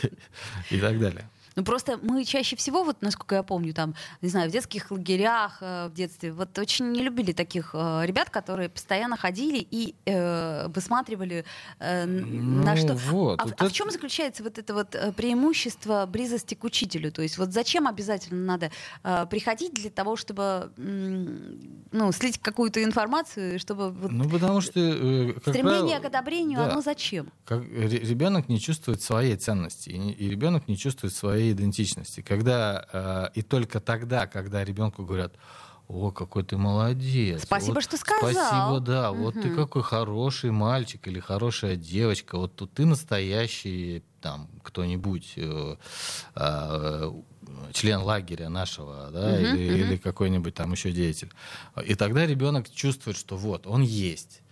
И 0.70 0.78
так 0.80 0.98
далее. 0.98 1.28
Ну 1.58 1.64
просто 1.64 1.98
мы 2.02 2.24
чаще 2.24 2.54
всего, 2.54 2.84
вот 2.84 3.02
насколько 3.02 3.34
я 3.34 3.42
помню, 3.42 3.74
там, 3.74 3.96
не 4.22 4.28
знаю, 4.28 4.48
в 4.48 4.52
детских 4.52 4.92
лагерях 4.92 5.58
э, 5.60 5.88
в 5.88 5.92
детстве, 5.92 6.30
вот 6.32 6.56
очень 6.56 6.92
не 6.92 7.00
любили 7.02 7.32
таких 7.32 7.70
э, 7.74 8.02
ребят, 8.06 8.30
которые 8.30 8.68
постоянно 8.68 9.16
ходили 9.16 9.66
и 9.68 9.96
э, 10.06 10.68
высматривали 10.68 11.44
э, 11.80 12.04
н- 12.04 12.60
на 12.60 12.74
Ну, 12.74 12.76
что. 12.80 12.94
вот, 12.94 13.40
а, 13.40 13.44
в- 13.44 13.48
вот 13.48 13.54
а 13.60 13.64
в 13.64 13.66
это- 13.66 13.74
чем 13.74 13.90
заключается 13.90 14.44
вот 14.44 14.56
это 14.56 14.72
вот 14.72 14.94
э, 14.94 15.12
преимущество 15.12 16.06
близости 16.06 16.54
к 16.54 16.62
учителю? 16.62 17.10
То 17.10 17.22
есть 17.22 17.38
вот 17.38 17.52
зачем 17.52 17.88
обязательно 17.88 18.44
надо 18.44 18.70
э, 19.02 19.26
приходить 19.28 19.74
для 19.74 19.90
того, 19.90 20.14
чтобы 20.14 20.70
ну, 20.76 22.12
слить 22.12 22.38
какую-то 22.38 22.84
информацию, 22.84 23.58
чтобы 23.58 23.90
вот 23.90 24.12
Ну, 24.12 24.28
потому 24.30 24.60
что, 24.60 24.78
э, 24.78 25.32
стремление 25.40 25.98
правило, 25.98 26.02
к 26.02 26.04
одобрению, 26.04 26.58
да. 26.58 26.70
оно 26.70 26.82
зачем? 26.82 27.32
как 27.44 27.62
ре- 27.64 27.98
ребенок 27.98 28.48
не 28.48 28.60
чувствует 28.60 29.02
своей 29.02 29.34
ценности, 29.36 29.88
и, 29.90 30.12
и 30.12 30.30
ребенок 30.30 30.68
не 30.68 30.76
чувствует 30.76 31.12
своей 31.14 31.47
идентичности. 31.52 32.20
Когда, 32.20 32.86
э, 32.92 33.28
и 33.34 33.42
только 33.42 33.80
тогда, 33.80 34.26
когда 34.26 34.64
ребенку 34.64 35.04
говорят, 35.04 35.34
о, 35.88 36.10
какой 36.10 36.44
ты 36.44 36.58
молодец. 36.58 37.44
Спасибо, 37.44 37.74
вот 37.74 37.82
что 37.82 37.96
сказал». 37.96 38.30
Спасибо, 38.30 38.80
да. 38.80 39.10
Вот 39.10 39.34
ты 39.34 39.54
какой 39.54 39.82
хороший 39.82 40.50
мальчик 40.50 41.06
или 41.08 41.18
хорошая 41.18 41.76
девочка. 41.76 42.36
Вот 42.36 42.54
тут 42.54 42.74
ты 42.74 42.84
настоящий 42.84 44.02
там 44.20 44.48
кто-нибудь, 44.62 45.32
э, 45.36 45.76
э, 46.34 47.12
член 47.72 48.00
лагеря 48.00 48.50
нашего, 48.50 49.10
да, 49.10 49.28
Мгм, 49.28 49.56
или, 49.56 49.70
мгм. 49.70 49.90
или 49.90 49.96
какой-нибудь 49.96 50.54
там 50.54 50.72
еще 50.72 50.92
деятель. 50.92 51.30
И 51.86 51.94
тогда 51.94 52.26
ребенок 52.26 52.68
чувствует, 52.70 53.16
что 53.16 53.36
вот, 53.36 53.66
он 53.66 53.80
есть. 53.82 54.42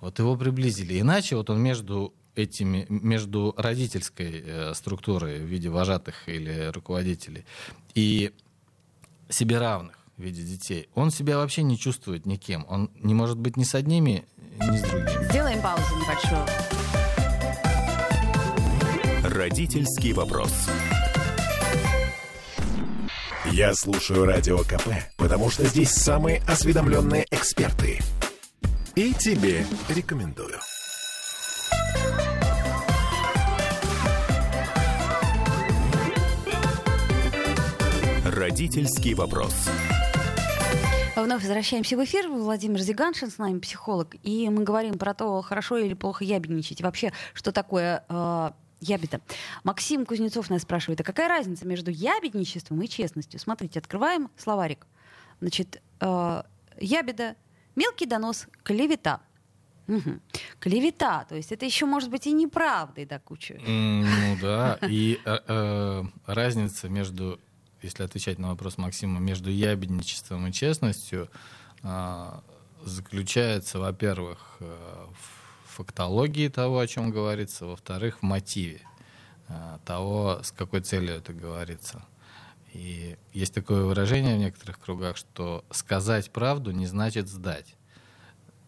Вот 0.00 0.18
его 0.18 0.36
приблизили. 0.36 1.00
Иначе 1.00 1.36
вот 1.36 1.48
он 1.48 1.60
между 1.62 2.12
этими, 2.34 2.86
между 2.88 3.54
родительской 3.56 4.42
э, 4.44 4.74
структурой 4.74 5.40
в 5.40 5.44
виде 5.44 5.68
вожатых 5.68 6.28
или 6.28 6.70
руководителей 6.72 7.44
и 7.94 8.32
себе 9.28 9.58
равных 9.58 9.98
в 10.16 10.22
виде 10.22 10.42
детей, 10.42 10.88
он 10.94 11.10
себя 11.10 11.36
вообще 11.36 11.62
не 11.62 11.78
чувствует 11.78 12.26
никем. 12.26 12.64
Он 12.68 12.90
не 13.00 13.14
может 13.14 13.38
быть 13.38 13.56
ни 13.56 13.64
с 13.64 13.74
одними, 13.74 14.24
ни 14.60 14.76
с 14.76 14.82
другими. 14.82 15.24
Сделаем 15.24 15.62
паузу 15.62 15.96
небольшую. 15.96 16.46
Родительский 19.24 20.12
вопрос. 20.12 20.52
Я 23.50 23.74
слушаю 23.74 24.24
Радио 24.24 24.58
КП, 24.58 24.88
потому 25.16 25.50
что 25.50 25.66
здесь 25.66 25.90
самые 25.90 26.42
осведомленные 26.48 27.26
эксперты. 27.30 28.00
И 28.94 29.12
тебе 29.14 29.66
рекомендую. 29.88 30.58
Родительский 38.32 39.12
вопрос. 39.14 39.68
Вновь 41.14 41.42
возвращаемся 41.42 41.96
в 41.98 42.04
эфир. 42.04 42.28
Владимир 42.28 42.80
Зиганшин 42.80 43.30
с 43.30 43.36
нами, 43.36 43.58
психолог. 43.58 44.14
И 44.22 44.48
мы 44.48 44.64
говорим 44.64 44.96
про 44.96 45.12
то, 45.12 45.42
хорошо 45.42 45.76
или 45.76 45.92
плохо 45.92 46.24
ябедничать. 46.24 46.80
И 46.80 46.82
вообще, 46.82 47.12
что 47.34 47.52
такое 47.52 48.04
э, 48.08 48.50
ябеда. 48.80 49.20
Максим 49.64 50.06
Кузнецов 50.06 50.48
нас 50.48 50.62
спрашивает, 50.62 51.00
а 51.02 51.04
какая 51.04 51.28
разница 51.28 51.66
между 51.66 51.90
ябедничеством 51.90 52.80
и 52.80 52.88
честностью? 52.88 53.38
Смотрите, 53.38 53.78
открываем 53.78 54.30
словарик. 54.38 54.86
Значит, 55.40 55.82
э, 56.00 56.42
ябеда, 56.80 57.36
мелкий 57.76 58.06
донос, 58.06 58.46
клевета. 58.62 59.20
Мгм. 59.88 60.22
Клевета, 60.58 61.26
то 61.28 61.34
есть 61.36 61.52
это 61.52 61.66
еще 61.66 61.84
может 61.86 62.08
быть 62.08 62.26
и 62.26 62.32
неправдой 62.32 63.04
до 63.04 63.18
кучи. 63.18 63.60
М, 63.66 64.02
Ну 64.04 64.36
да, 64.40 64.78
и 64.88 65.20
э, 65.24 65.38
э, 65.46 66.02
разница 66.26 66.88
между, 66.88 67.38
если 67.82 68.02
отвечать 68.02 68.38
на 68.38 68.50
вопрос 68.50 68.78
Максима, 68.78 69.20
между 69.20 69.50
ябедничеством 69.50 70.46
и 70.46 70.52
честностью 70.52 71.28
а, 71.82 72.42
заключается, 72.84 73.78
во-первых, 73.78 74.56
э, 74.60 75.06
в 75.64 75.74
фактологии 75.76 76.48
того, 76.48 76.78
о 76.80 76.86
чем 76.86 77.10
говорится, 77.10 77.66
во-вторых, 77.66 78.18
в 78.18 78.22
мотиве 78.22 78.80
а, 79.48 79.78
того, 79.84 80.40
с 80.42 80.52
какой 80.52 80.80
целью 80.80 81.14
это 81.14 81.32
говорится. 81.32 82.04
И 82.72 83.16
есть 83.32 83.54
такое 83.54 83.84
выражение 83.84 84.36
в 84.36 84.38
некоторых 84.38 84.78
кругах, 84.80 85.16
что 85.16 85.64
сказать 85.70 86.30
правду 86.30 86.70
не 86.70 86.86
значит 86.86 87.28
сдать. 87.28 87.74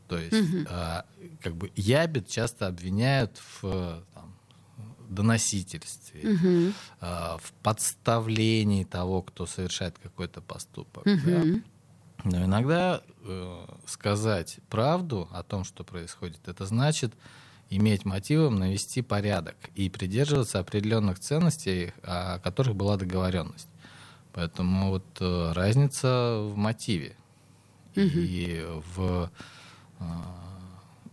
То 0.09 0.19
есть, 0.19 0.69
а, 0.69 1.07
как 1.41 1.57
бы 1.57 1.73
ябед 1.75 2.29
часто 2.29 2.67
обвиняют 2.67 3.41
в 3.63 4.03
доносительстве, 5.09 6.21
Мгм. 6.33 6.75
а, 7.01 7.39
в 7.43 7.53
подставлении 7.63 8.85
того, 8.85 9.23
кто 9.23 9.47
совершает 9.47 9.99
какой-то 9.99 10.41
поступок. 10.41 11.05
да. 11.05 11.11
Мгм. 11.13 11.65
Но 12.25 12.45
иногда 12.45 13.03
э, 13.23 13.67
сказать 13.87 14.59
правду 14.71 15.29
о 15.33 15.43
том, 15.43 15.65
что 15.65 15.85
происходит, 15.85 16.49
это 16.49 16.65
значит 16.65 17.13
иметь 17.69 18.05
мотивом 18.07 18.57
навести 18.57 19.03
порядок 19.03 19.57
и 19.75 19.91
придерживаться 19.91 20.59
определенных 20.59 21.19
ценностей, 21.19 21.93
о 22.03 22.39
которых 22.39 22.77
была 22.77 22.97
договоренность. 22.97 23.69
Поэтому 24.33 24.91
вот 24.91 25.05
э, 25.21 25.53
разница 25.53 26.39
в 26.41 26.57
мотиве 26.57 27.15
и 27.95 28.65
в 28.95 29.31
э, 30.01 30.05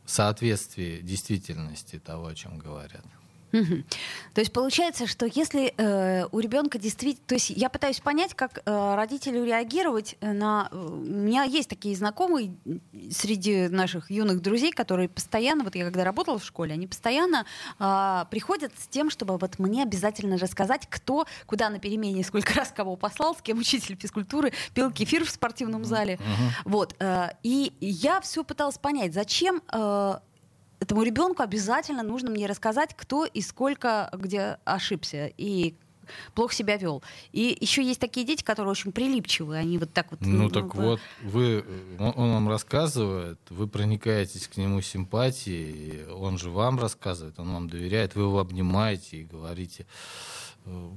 соответствии 0.05 1.01
действительности 1.01 1.99
того, 1.99 2.27
о 2.27 2.35
чем 2.35 2.57
говорят. 2.57 3.05
Мгм. 3.51 3.85
То 4.33 4.41
есть 4.41 4.53
получается, 4.53 5.07
что 5.07 5.25
если 5.25 5.73
э, 5.77 6.25
у 6.31 6.39
ребенка 6.39 6.79
действительно... 6.79 7.25
То 7.27 7.35
есть 7.35 7.49
я 7.49 7.69
пытаюсь 7.69 7.99
понять, 7.99 8.33
как 8.33 8.61
э, 8.65 8.95
родителю 8.95 9.43
реагировать 9.43 10.15
на... 10.21 10.69
э, 10.71 10.75
У 10.75 10.95
меня 10.95 11.43
есть 11.43 11.69
такие 11.69 11.95
знакомые 11.95 12.55
среди 13.11 13.67
наших 13.67 14.09
юных 14.09 14.41
друзей, 14.41 14.71
которые 14.71 15.09
постоянно, 15.09 15.63
вот 15.63 15.75
я 15.75 15.83
когда 15.83 16.03
работала 16.03 16.39
в 16.39 16.45
школе, 16.45 16.73
они 16.73 16.87
постоянно 16.87 17.45
э, 17.79 18.25
приходят 18.31 18.71
с 18.79 18.87
тем, 18.87 19.09
чтобы 19.09 19.37
вот 19.37 19.59
мне 19.59 19.83
обязательно 19.83 20.37
рассказать, 20.37 20.87
кто 20.89 21.25
куда 21.45 21.69
на 21.69 21.79
перемене, 21.79 22.23
сколько 22.23 22.53
раз 22.55 22.71
кого 22.71 22.95
послал, 22.95 23.35
с 23.35 23.41
кем 23.41 23.59
учитель 23.59 23.97
физкультуры 23.99 24.53
пил 24.73 24.91
кефир 24.91 25.25
в 25.25 25.29
спортивном 25.29 25.83
зале. 25.83 26.19
Вот. 26.65 26.95
э, 26.99 27.29
и 27.43 27.73
я 27.81 28.21
все 28.21 28.43
пыталась 28.43 28.77
понять, 28.77 29.13
зачем 29.13 29.61
э, 29.71 30.15
этому 30.81 31.03
ребенку 31.03 31.43
обязательно 31.43 32.03
нужно 32.03 32.29
мне 32.31 32.47
рассказать, 32.47 32.93
кто 32.97 33.23
и 33.25 33.41
сколько 33.41 34.09
где 34.13 34.57
ошибся 34.65 35.31
и 35.37 35.75
плохо 36.35 36.53
себя 36.53 36.75
вел. 36.75 37.01
И 37.31 37.55
еще 37.61 37.81
есть 37.83 37.99
такие 38.01 38.25
дети, 38.25 38.43
которые 38.43 38.71
очень 38.71 38.91
прилипчивые, 38.91 39.61
они 39.61 39.77
вот 39.77 39.93
так 39.93 40.11
вот. 40.11 40.19
Ну 40.21 40.45
м, 40.45 40.49
так 40.49 40.75
в- 40.75 40.77
вот, 40.81 40.99
вы, 41.21 41.63
э, 41.65 41.95
он, 41.99 42.13
он 42.17 42.31
вам 42.33 42.49
рассказывает, 42.49 43.39
вы 43.49 43.67
проникаетесь 43.67 44.47
к 44.47 44.57
нему 44.57 44.81
симпатией, 44.81 46.05
он 46.11 46.37
же 46.37 46.49
вам 46.49 46.79
рассказывает, 46.79 47.39
он 47.39 47.53
вам 47.53 47.69
доверяет, 47.69 48.15
вы 48.15 48.23
его 48.23 48.39
обнимаете 48.39 49.17
и 49.17 49.23
говорите, 49.23 49.85
э, 50.65 50.89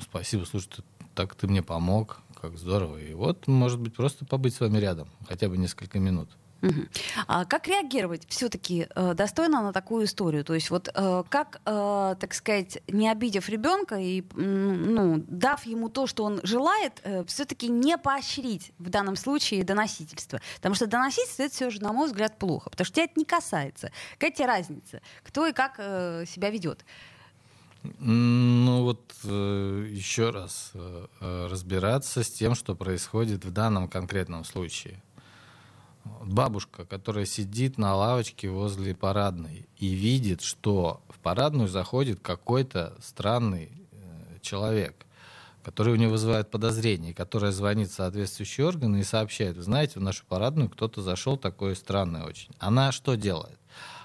спасибо, 0.00 0.44
слушай, 0.44 0.68
ты- 0.76 0.82
так 1.14 1.34
ты 1.34 1.46
мне 1.46 1.62
помог, 1.62 2.20
как 2.40 2.58
здорово. 2.58 2.98
И 2.98 3.14
вот, 3.14 3.46
может 3.46 3.78
быть, 3.80 3.94
просто 3.94 4.24
побыть 4.26 4.54
с 4.54 4.60
вами 4.60 4.78
рядом, 4.78 5.08
хотя 5.28 5.48
бы 5.48 5.56
несколько 5.56 5.98
минут. 5.98 6.28
А 7.26 7.44
как 7.44 7.66
реагировать 7.66 8.26
все-таки 8.28 8.86
э, 8.94 9.14
достойно 9.14 9.62
на 9.62 9.72
такую 9.72 10.04
историю? 10.04 10.44
То 10.44 10.54
есть 10.54 10.70
вот 10.70 10.88
э, 10.94 11.24
как, 11.28 11.60
э, 11.64 12.14
так 12.18 12.34
сказать, 12.34 12.78
не 12.88 13.10
обидев 13.10 13.48
ребенка 13.48 13.96
и 13.96 14.24
ну, 14.34 15.24
дав 15.26 15.64
ему 15.66 15.88
то, 15.88 16.06
что 16.06 16.24
он 16.24 16.40
желает, 16.42 17.02
все-таки 17.26 17.68
не 17.68 17.98
поощрить 17.98 18.72
в 18.78 18.90
данном 18.90 19.16
случае 19.16 19.64
доносительство? 19.64 20.40
Потому 20.56 20.74
что 20.74 20.86
доносительство 20.86 21.42
это 21.42 21.54
все 21.54 21.70
же, 21.70 21.82
на 21.82 21.92
мой 21.92 22.06
взгляд, 22.06 22.38
плохо, 22.38 22.70
потому 22.70 22.84
что 22.84 22.94
тебя 22.94 23.04
это 23.04 23.14
не 23.16 23.24
касается. 23.24 23.90
Какая 24.14 24.30
тебе 24.30 24.46
разница, 24.46 25.00
кто 25.22 25.46
и 25.46 25.52
как 25.52 25.76
себя 25.76 26.50
ведет? 26.50 26.84
Ну 27.98 28.82
вот 28.82 29.12
э, 29.24 29.86
еще 29.90 30.30
раз 30.30 30.70
э, 30.74 31.06
разбираться 31.50 32.22
с 32.22 32.30
тем, 32.30 32.54
что 32.54 32.76
происходит 32.76 33.44
в 33.44 33.50
данном 33.50 33.88
конкретном 33.88 34.44
случае. 34.44 35.02
Бабушка, 36.04 36.84
которая 36.84 37.26
сидит 37.26 37.78
на 37.78 37.94
лавочке 37.94 38.48
возле 38.48 38.94
парадной 38.94 39.68
и 39.78 39.88
видит, 39.88 40.40
что 40.42 41.02
в 41.08 41.18
парадную 41.18 41.68
заходит 41.68 42.20
какой-то 42.20 42.96
странный 43.00 43.70
э, 43.92 44.38
человек, 44.40 45.06
который 45.62 45.92
у 45.92 45.96
нее 45.96 46.08
вызывает 46.08 46.50
подозрение, 46.50 47.14
которая 47.14 47.52
звонит 47.52 47.90
в 47.90 47.94
соответствующие 47.94 48.66
органы 48.66 49.00
и 49.00 49.04
сообщает, 49.04 49.56
знаете, 49.56 50.00
в 50.00 50.02
нашу 50.02 50.24
парадную 50.26 50.68
кто-то 50.70 51.02
зашел 51.02 51.36
такой 51.36 51.76
странный 51.76 52.24
очень. 52.24 52.50
Она 52.58 52.90
что 52.90 53.14
делает? 53.14 53.58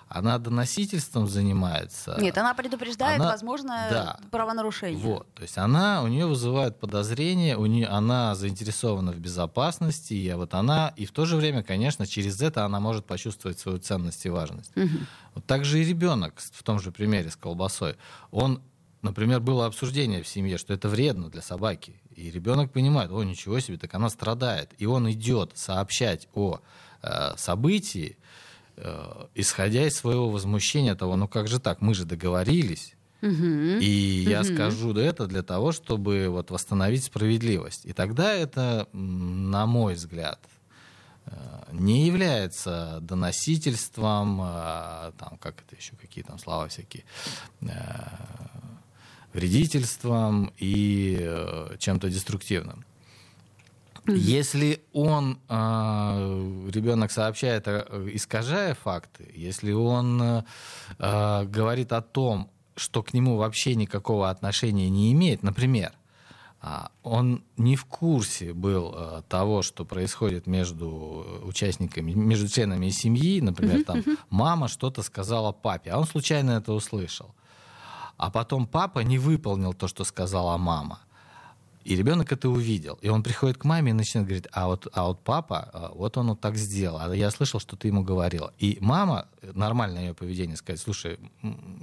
Она 0.09 0.37
доносительством 0.37 1.27
занимается. 1.27 2.17
Нет, 2.19 2.37
она 2.37 2.53
предупреждает 2.53 3.19
Она- 3.19 3.31
возможное 3.31 3.89
да. 3.89 4.19
правонарушение. 4.31 5.03
Вот, 5.03 5.33
то 5.33 5.41
есть 5.41 5.57
она, 5.57 6.01
у 6.01 6.07
нее 6.07 6.25
вызывает 6.25 6.79
подозрение, 6.79 7.57
у 7.57 7.65
нее, 7.65 7.87
она 7.87 8.33
заинтересована 8.35 9.11
в 9.11 9.19
безопасности, 9.19 10.13
и 10.13 10.31
вот 10.33 10.53
она, 10.53 10.93
и 10.95 11.05
в 11.05 11.11
то 11.11 11.25
же 11.25 11.35
время, 11.35 11.61
конечно, 11.61 12.07
через 12.07 12.41
это 12.41 12.63
она 12.63 12.79
может 12.79 13.05
почувствовать 13.05 13.59
свою 13.59 13.79
ценность 13.79 14.25
и 14.25 14.29
важность. 14.29 14.71
Мгм. 14.75 15.07
Вот 15.35 15.45
так 15.45 15.65
же 15.65 15.81
и 15.81 15.85
ребенок 15.85 16.39
в 16.39 16.63
том 16.63 16.79
же 16.79 16.91
примере 16.91 17.29
с 17.29 17.35
колбасой. 17.35 17.95
Он, 18.31 18.61
например, 19.01 19.41
было 19.41 19.65
обсуждение 19.65 20.23
в 20.23 20.27
семье, 20.27 20.57
что 20.57 20.73
это 20.73 20.87
вредно 20.87 21.29
для 21.29 21.41
собаки. 21.41 22.01
И 22.15 22.31
ребенок 22.31 22.71
понимает, 22.71 23.11
о, 23.11 23.23
ничего 23.23 23.59
себе, 23.59 23.77
так 23.77 23.93
она 23.93 24.09
страдает. 24.09 24.73
И 24.77 24.85
он 24.85 25.11
идет 25.11 25.51
сообщать 25.55 26.27
о 26.33 26.59
э, 27.03 27.33
событии, 27.37 28.17
исходя 29.35 29.87
из 29.87 29.95
своего 29.95 30.29
возмущения 30.29 30.95
того, 30.95 31.15
ну 31.15 31.27
как 31.27 31.47
же 31.47 31.59
так, 31.59 31.81
мы 31.81 31.93
же 31.93 32.05
договорились. 32.05 32.93
Мгм. 33.21 33.79
И 33.79 34.25
я 34.29 34.41
Мгм. 34.43 34.55
скажу 34.55 34.93
это 34.93 35.25
для 35.25 35.41
того, 35.41 35.71
чтобы 35.71 36.27
вот 36.29 36.51
восстановить 36.51 37.03
справедливость. 37.03 37.85
И 37.85 37.93
тогда 37.93 38.33
это, 38.33 38.87
на 38.93 39.65
мой 39.65 39.95
взгляд, 39.95 40.39
э, 41.25 41.31
не 41.71 42.05
является 42.05 42.99
доносительством, 43.01 44.39
э, 44.41 45.11
там, 45.17 45.37
как 45.39 45.63
это 45.65 45.75
еще, 45.75 45.95
какие 45.95 46.23
там 46.23 46.37
слова 46.37 46.67
всякие, 46.67 47.03
э, 47.61 47.67
вредительством 49.33 50.53
и 50.57 51.17
э, 51.19 51.75
чем-то 51.79 52.09
деструктивным. 52.09 52.85
Если 54.07 54.81
он, 54.93 55.39
э, 55.49 56.69
ребенок 56.73 57.11
сообщает, 57.11 57.67
э, 57.67 58.09
искажая 58.13 58.75
факты, 58.75 59.31
если 59.35 59.71
он 59.73 60.21
э, 60.21 61.45
говорит 61.45 61.91
о 61.91 62.01
том, 62.01 62.49
что 62.75 63.03
к 63.03 63.13
нему 63.13 63.37
вообще 63.37 63.75
никакого 63.75 64.29
отношения 64.29 64.89
не 64.89 65.11
имеет, 65.11 65.43
например, 65.43 65.93
а, 66.59 66.89
он 67.03 67.43
не 67.55 67.75
в 67.75 67.85
курсе 67.85 68.53
был 68.53 69.23
того, 69.29 69.61
что 69.61 69.85
происходит 69.85 70.47
между 70.47 71.41
участниками, 71.43 72.13
между 72.13 72.47
членами 72.47 72.89
семьи, 72.89 73.41
например, 73.41 73.83
там 73.83 74.03
мама 74.29 74.67
что-то 74.67 75.03
сказала 75.03 75.51
папе, 75.51 75.91
а 75.91 75.99
он 75.99 76.05
случайно 76.05 76.51
это 76.51 76.73
услышал. 76.73 77.35
А 78.17 78.31
потом 78.31 78.65
папа 78.65 78.99
не 78.99 79.19
выполнил 79.19 79.73
то, 79.73 79.87
что 79.87 80.03
сказала 80.03 80.57
мама. 80.57 80.99
И 81.87 81.95
ребенок 81.95 82.33
это 82.33 82.49
увидел. 82.49 82.99
И 83.01 83.07
он 83.07 83.23
приходит 83.23 83.57
к 83.57 83.63
маме 83.63 83.91
и 83.91 83.93
начинает 83.93 84.27
говорить, 84.27 84.47
а 84.51 84.67
вот, 84.67 84.87
а 84.91 85.05
вот 85.05 85.23
папа, 85.23 85.69
а, 85.71 85.91
вот 85.95 86.17
он 86.17 86.27
вот 86.27 86.41
так 86.41 86.57
сделал. 86.57 86.99
А 86.99 87.15
я 87.15 87.31
слышал, 87.31 87.61
что 87.61 87.77
ты 87.77 87.87
ему 87.87 88.03
говорила. 88.03 88.53
И 88.59 88.77
мама, 88.81 89.27
э, 89.41 89.53
нормальное 89.55 90.07
ее 90.07 90.13
поведение, 90.13 90.57
сказать, 90.57 90.81
слушай, 90.81 91.17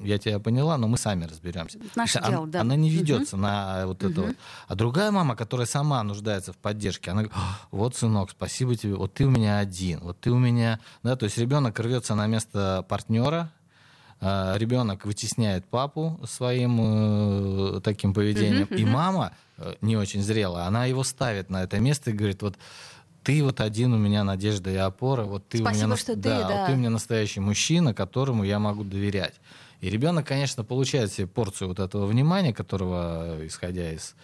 я 0.03 0.19
тебя 0.19 0.39
поняла, 0.41 0.77
но 0.77 0.89
мы 0.89 0.99
сами 0.99 1.25
разберемся. 1.25 1.79
Наше 1.97 2.19
есть 2.19 2.29
дело, 2.29 2.43
она, 2.43 2.53
да. 2.53 2.61
она 2.61 2.77
не 2.77 2.91
ведется 2.91 3.39
на 3.39 3.87
вот 3.87 4.03
это 4.03 4.21
вот. 4.21 4.37
А 4.69 4.75
другая 4.75 5.11
мама, 5.11 5.37
которая 5.37 5.67
сама 5.67 6.03
нуждается 6.03 6.53
в 6.53 6.59
поддержке, 6.59 7.11
она 7.11 7.23
говорит, 7.23 7.39
«А, 7.39 7.61
вот, 7.71 7.97
сынок, 7.97 8.31
спасибо 8.31 8.77
тебе, 8.77 8.97
вот 8.97 9.15
ты 9.15 9.25
у 9.25 9.31
меня 9.31 9.57
один, 9.57 10.01
вот 10.01 10.21
ты 10.21 10.31
у 10.31 10.39
меня... 10.39 10.81
Да, 11.03 11.17
то 11.17 11.25
есть 11.25 11.39
ребенок 11.39 11.81
рвется 11.81 12.15
на 12.15 12.27
место 12.27 12.85
партнера, 12.91 13.51
ребенок 14.21 15.05
вытесняет 15.07 15.65
папу 15.67 16.21
своим 16.25 17.77
э, 17.77 17.81
таким 17.83 18.15
поведением, 18.15 18.69
Мгм, 18.71 18.77
и 18.77 18.85
мама 18.85 19.33
не 19.81 19.97
очень 19.97 20.23
зрелая, 20.23 20.67
она 20.67 20.87
его 20.87 21.05
ставит 21.05 21.51
на 21.51 21.63
это 21.63 21.79
место 21.79 22.11
и 22.11 22.15
говорит, 22.15 22.43
вот 22.43 22.57
ты 23.23 23.43
вот 23.43 23.61
один 23.61 23.93
у 23.95 23.99
меня 23.99 24.23
надежда 24.25 24.71
и 24.71 24.77
опора, 24.77 25.25
вот 25.25 25.49
ты 25.49 25.59
у 25.59 25.61
Спасибо, 25.63 25.79
меня 25.79 25.87
нас- 25.89 26.01
что 26.01 26.15
ты, 26.15 26.21
да, 26.21 26.49
да. 26.49 26.57
вот 26.61 26.67
ты 26.67 26.73
у 26.73 26.77
меня 26.77 26.91
настоящий 26.91 27.41
мужчина, 27.41 27.95
которому 27.95 28.45
я 28.45 28.59
могу 28.59 28.85
доверять. 28.85 29.35
И 29.81 29.91
ребенок, 29.91 30.27
конечно, 30.27 30.65
получает 30.65 31.13
себе 31.13 31.27
порцию 31.27 31.69
вот 31.69 31.79
этого 31.79 32.07
внимания, 32.07 32.53
которого, 32.55 33.39
э, 33.41 33.47
исходя 33.47 33.93
из 33.93 34.15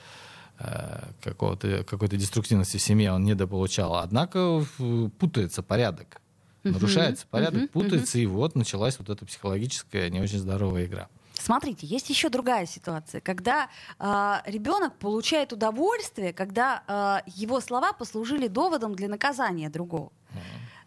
э, 0.58 1.02
какого-то, 1.22 1.84
какой-то 1.84 2.16
деструктивности 2.16 2.76
в 2.76 2.82
семье, 2.82 3.12
он 3.12 3.24
недополучал. 3.24 3.96
Однако 3.96 4.64
э, 4.78 5.08
путается 5.18 5.62
порядок. 5.62 6.20
Нарушается 6.62 7.26
порядок, 7.30 7.70
путается, 7.70 8.18
и 8.18 8.26
вот 8.26 8.54
началась 8.54 8.98
вот 8.98 9.08
эта 9.08 9.24
психологическая, 9.24 10.10
не 10.10 10.20
очень 10.20 10.38
здоровая 10.38 10.84
игра. 10.84 11.08
Смотрите, 11.40 11.86
есть 11.86 12.10
еще 12.10 12.28
другая 12.28 12.66
ситуация, 12.66 13.20
когда 13.20 13.68
ребенок 13.98 14.96
получает 14.98 15.52
удовольствие, 15.52 16.32
когда 16.32 16.82
а, 16.86 17.22
его 17.26 17.60
слова 17.60 17.92
послужили 17.92 18.46
доводом 18.46 18.94
для 18.94 19.08
наказания 19.08 19.68
другого. 19.70 20.12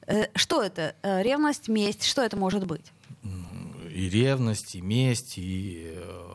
Э, 0.07 0.25
что 0.35 0.61
это? 0.61 0.95
Э, 1.01 1.21
ревность, 1.21 1.67
месть? 1.67 2.03
Что 2.03 2.21
это 2.21 2.37
может 2.37 2.65
быть? 2.65 2.91
И 3.93 4.09
ревность, 4.09 4.75
и 4.75 4.81
месть, 4.81 5.37
и 5.37 5.93
э, 5.95 6.32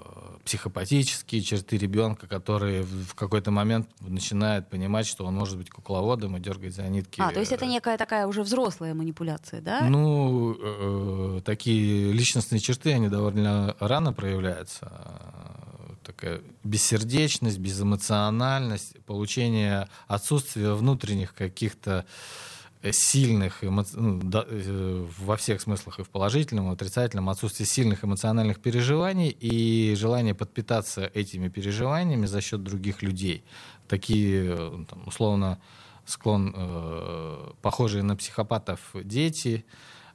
психопатические 0.49 1.43
черты 1.43 1.77
ребенка, 1.77 2.27
которые 2.27 2.83
в 2.83 3.15
какой-то 3.15 3.51
момент 3.51 3.87
начинают 4.01 4.71
понимать, 4.71 5.07
что 5.07 5.27
он 5.27 5.35
может 5.35 5.59
быть 5.59 5.69
кукловодом 5.69 6.39
и 6.39 6.41
дергать 6.41 6.75
за 6.75 6.89
нитки. 6.89 7.21
А, 7.21 7.31
то 7.31 7.41
есть 7.41 7.53
это 7.53 7.67
э, 7.67 7.69
некая 7.69 7.99
такая 7.99 8.27
уже 8.27 8.43
взрослая 8.43 8.95
манипуляция, 8.95 9.61
да? 9.61 9.83
Ну, 9.83 10.57
э, 10.59 11.41
такие 11.45 12.13
личностные 12.13 12.61
черты, 12.61 12.95
они 12.95 13.11
довольно 13.11 13.77
рано 13.79 14.15
проявляются. 14.15 14.91
Э, 14.91 15.69
Такая 16.03 16.41
бессердечность, 16.65 17.59
безэмоциональность, 17.59 18.99
получение 19.05 19.89
отсутствия 20.07 20.73
внутренних 20.73 21.35
каких-то 21.35 22.07
э, 22.07 22.58
сильных, 22.93 23.65
эмо- 23.65 23.87
ну, 23.95 24.21
да, 24.23 24.45
э, 24.47 25.07
во 25.19 25.37
всех 25.37 25.61
смыслах 25.61 25.99
и 25.99 26.03
в 26.05 26.11
положительном, 26.11 26.67
и 26.67 26.71
в 26.71 26.73
отрицательном, 26.73 27.29
отсутствие 27.29 27.67
сильных 27.67 28.05
эмоциональных 28.05 28.61
переживаний 28.61 29.29
и 29.29 29.95
желание 29.97 30.35
подпитаться 30.35 31.11
этими 31.15 31.49
переживаниями 31.49 32.27
за 32.27 32.41
счет 32.41 32.63
других 32.63 33.03
людей. 33.03 33.45
Такие, 33.89 34.55
э, 34.57 34.85
там, 34.89 35.03
условно, 35.07 35.59
склон, 36.07 36.55
э, 36.57 37.51
похожие 37.63 38.03
на 38.03 38.17
психопатов 38.17 38.81
дети, 38.95 39.65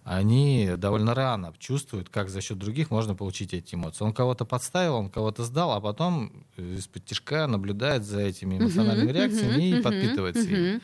они 0.05 0.71
довольно 0.77 1.13
рано 1.13 1.53
чувствуют, 1.59 2.09
как 2.09 2.29
за 2.29 2.41
счет 2.41 2.57
других 2.57 2.91
можно 2.91 3.15
получить 3.15 3.53
эти 3.53 3.75
эмоции. 3.75 4.03
Он 4.03 4.11
кого-то 4.13 4.43
подставил, 4.43 4.95
он 4.95 5.09
кого-то 5.09 5.45
сдал, 5.45 5.71
а 5.71 5.79
потом 5.79 6.45
из-под 6.57 7.05
тяжка 7.05 7.47
наблюдает 7.47 8.03
за 8.03 8.19
этими 8.19 8.57
эмоциональными 8.57 9.11
реакциями 9.11 9.69
и 9.69 9.81
подпитывается 9.81 10.41
ими. 10.43 10.81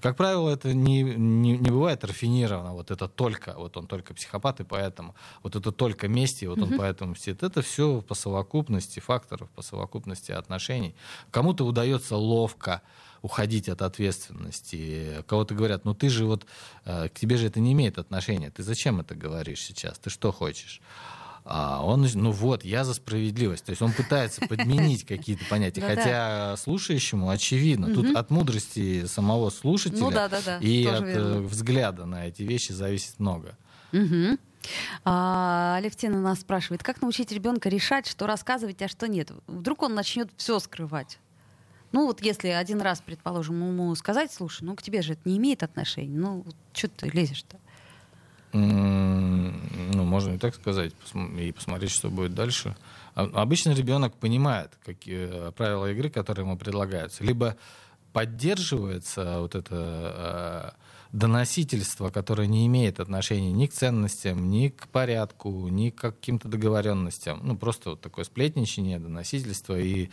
Как 0.00 0.16
правило, 0.16 0.50
это 0.50 0.74
не, 0.74 1.02
не, 1.02 1.56
не 1.56 1.70
бывает 1.70 2.04
рафинировано. 2.04 2.74
Вот 2.74 2.90
это 2.90 3.08
только, 3.08 3.54
вот 3.56 3.76
он 3.76 3.86
только 3.86 4.12
психопат, 4.14 4.60
и 4.60 4.64
поэтому 4.64 5.14
вот 5.42 5.56
это 5.56 5.72
только 5.72 6.06
месть, 6.06 6.42
и 6.42 6.46
вот 6.46 6.58
он 6.58 6.76
поэтому 6.76 7.12
мстит. 7.12 7.42
Это 7.42 7.62
все 7.62 8.02
по 8.02 8.14
совокупности 8.14 9.00
факторов, 9.00 9.48
по 9.50 9.62
совокупности 9.62 10.32
отношений. 10.32 10.94
Кому-то 11.30 11.64
удается 11.64 12.16
ловко 12.16 12.82
уходить 13.22 13.68
от 13.68 13.82
ответственности. 13.82 15.24
Кого-то 15.26 15.54
говорят, 15.54 15.84
ну 15.84 15.94
ты 15.94 16.10
же 16.10 16.26
вот, 16.26 16.46
э, 16.84 17.08
к 17.08 17.18
тебе 17.18 17.36
же 17.36 17.46
это 17.46 17.60
не 17.60 17.72
имеет 17.72 17.98
отношения. 17.98 18.50
Ты 18.50 18.62
зачем 18.62 19.00
это 19.00 19.14
говоришь 19.14 19.60
сейчас? 19.60 19.98
Ты 19.98 20.10
что 20.10 20.30
хочешь? 20.30 20.80
А 21.48 21.80
он, 21.84 22.04
ну 22.14 22.32
вот, 22.32 22.64
я 22.64 22.82
за 22.82 22.92
справедливость. 22.92 23.64
То 23.64 23.70
есть 23.70 23.80
он 23.80 23.92
пытается 23.92 24.40
подменить 24.48 25.06
какие-то 25.06 25.44
понятия. 25.48 25.80
Ну. 25.80 25.86
Хотя 25.86 26.56
слушающему 26.56 27.30
очевидно. 27.30 27.94
Тут 27.94 28.16
от 28.16 28.30
мудрости 28.30 29.06
самого 29.06 29.50
слушателя 29.50 30.00
Ну 30.00 30.10
и 30.60 30.84
от 30.86 31.04
э, 31.04 31.40
взгляда 31.40 32.04
на 32.04 32.26
эти 32.26 32.42
вещи 32.42 32.72
зависит 32.72 33.20
много. 33.20 33.56
А, 35.04 35.76
Алевтина 35.76 36.20
нас 36.20 36.40
спрашивает, 36.40 36.82
как 36.82 37.00
научить 37.00 37.30
ребенка 37.30 37.68
решать, 37.68 38.08
что 38.08 38.26
рассказывать, 38.26 38.82
а 38.82 38.88
что 38.88 39.06
нет? 39.06 39.30
Вдруг 39.46 39.82
он 39.82 39.94
начнет 39.94 40.28
все 40.36 40.58
скрывать. 40.58 41.20
Ну 41.92 42.06
вот 42.06 42.20
если 42.20 42.48
один 42.48 42.80
раз, 42.80 43.00
предположим, 43.00 43.64
ему 43.64 43.94
сказать, 43.94 44.32
слушай, 44.32 44.64
ну 44.64 44.74
к 44.74 44.82
тебе 44.82 45.02
же 45.02 45.12
это 45.12 45.22
не 45.24 45.38
имеет 45.38 45.62
отношения, 45.62 46.18
ну 46.18 46.44
что 46.72 46.88
ты 46.88 47.08
лезешь-то? 47.08 47.58
Ну, 48.56 50.04
можно 50.04 50.34
и 50.34 50.38
так 50.38 50.54
сказать, 50.54 50.92
и 51.38 51.52
посмотреть, 51.52 51.90
что 51.90 52.10
будет 52.10 52.34
дальше. 52.34 52.76
А, 53.14 53.24
обычно 53.34 53.70
ребенок 53.70 54.14
понимает 54.14 54.70
какие 54.84 55.50
правила 55.52 55.90
игры, 55.90 56.10
которые 56.10 56.44
ему 56.44 56.56
предлагаются. 56.56 57.24
Либо 57.24 57.56
поддерживается 58.12 59.40
вот 59.40 59.54
это 59.54 60.74
доносительство, 61.12 62.10
которое 62.10 62.46
не 62.46 62.66
имеет 62.66 63.00
отношения 63.00 63.52
ни 63.52 63.66
к 63.66 63.72
ценностям, 63.72 64.50
ни 64.50 64.68
к 64.68 64.88
порядку, 64.88 65.68
ни 65.68 65.90
к 65.90 66.00
каким-то 66.00 66.48
договоренностям. 66.48 67.40
Ну, 67.42 67.56
просто 67.56 67.90
вот 67.90 68.00
такое 68.00 68.24
сплетничание, 68.24 68.98
доносительство 68.98 69.78
и 69.78 70.10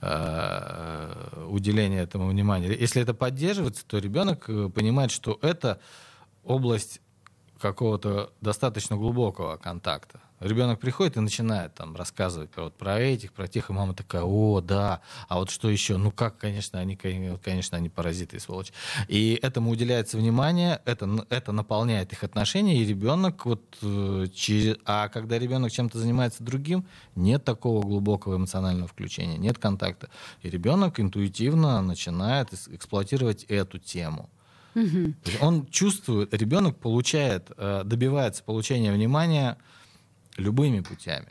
э, 0.00 1.46
уделение 1.48 2.02
этому 2.02 2.28
внимания. 2.28 2.68
Если 2.72 3.02
это 3.02 3.14
поддерживается, 3.14 3.84
то 3.86 3.98
ребенок 3.98 4.44
э, 4.48 4.68
понимает, 4.68 5.10
что 5.10 5.38
это 5.42 5.80
область 6.44 7.00
какого-то 7.64 8.30
достаточно 8.42 8.94
глубокого 8.94 9.56
контакта. 9.56 10.20
Ребенок 10.38 10.80
приходит 10.80 11.16
и 11.16 11.20
начинает 11.20 11.74
там 11.74 11.96
рассказывать 11.96 12.50
про, 12.50 12.64
вот, 12.64 12.74
про 12.74 13.00
этих, 13.00 13.32
про 13.32 13.48
тех, 13.48 13.70
и 13.70 13.72
мама 13.72 13.94
такая, 13.94 14.22
о, 14.22 14.60
да, 14.60 15.00
а 15.28 15.38
вот 15.38 15.48
что 15.48 15.70
еще? 15.70 15.96
Ну 15.96 16.10
как, 16.10 16.36
конечно, 16.36 16.78
они, 16.78 16.94
конечно, 16.94 17.78
они 17.78 17.88
паразиты 17.88 18.36
и 18.36 18.38
сволочи. 18.38 18.74
И 19.08 19.38
этому 19.40 19.70
уделяется 19.70 20.18
внимание, 20.18 20.82
это, 20.84 21.08
это 21.30 21.52
наполняет 21.52 22.12
их 22.12 22.22
отношения, 22.22 22.76
и 22.76 22.84
ребенок 22.84 23.46
вот, 23.46 23.62
э, 23.80 24.26
через... 24.34 24.76
а 24.84 25.08
когда 25.08 25.38
ребенок 25.38 25.72
чем-то 25.72 25.98
занимается 25.98 26.44
другим, 26.44 26.84
нет 27.14 27.44
такого 27.44 27.80
глубокого 27.80 28.36
эмоционального 28.36 28.88
включения, 28.88 29.38
нет 29.38 29.56
контакта. 29.56 30.10
И 30.42 30.50
ребенок 30.50 31.00
интуитивно 31.00 31.80
начинает 31.80 32.52
эксплуатировать 32.52 33.44
эту 33.44 33.78
тему. 33.78 34.28
Угу. 34.74 35.14
Он 35.40 35.66
чувствует, 35.66 36.34
ребенок 36.34 36.76
получает, 36.78 37.50
э, 37.56 37.82
добивается 37.84 38.42
получения 38.42 38.92
внимания 38.92 39.56
любыми 40.36 40.80
путями. 40.80 41.28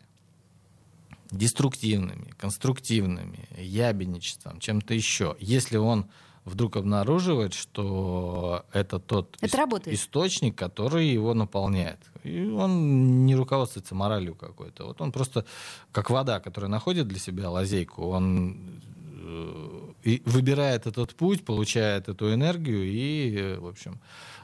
Деструктивными, 1.32 2.34
конструктивными, 2.38 3.48
ябедничеством, 3.58 4.60
чем-то 4.60 4.94
еще. 4.94 5.36
Если 5.40 5.78
он 5.78 6.06
вдруг 6.46 6.76
обнаруживает, 6.76 7.54
что 7.54 8.66
это 8.72 9.00
тот 9.00 9.38
это 9.42 9.58
ис- 9.58 9.94
источник, 9.94 10.56
который 10.56 11.08
его 11.08 11.34
наполняет. 11.34 12.00
И 12.24 12.46
он 12.46 13.26
не 13.26 13.36
руководствуется 13.36 13.96
моралью 13.96 14.36
какой-то. 14.36 14.86
Вот 14.86 15.02
он 15.02 15.12
просто, 15.12 15.46
как 15.92 16.10
вода, 16.10 16.40
которая 16.40 16.70
находит 16.70 17.08
для 17.08 17.20
себя 17.20 17.50
лазейку, 17.50 18.06
он 18.08 18.82
э, 19.24 20.18
выбирает 20.26 20.88
этот 20.88 21.16
путь, 21.16 21.46
получает 21.46 22.10
эту 22.10 22.34
энергию 22.34 22.84
и, 22.84 23.36
э, 23.36 23.60
в 23.60 23.68
общем, 23.68 24.00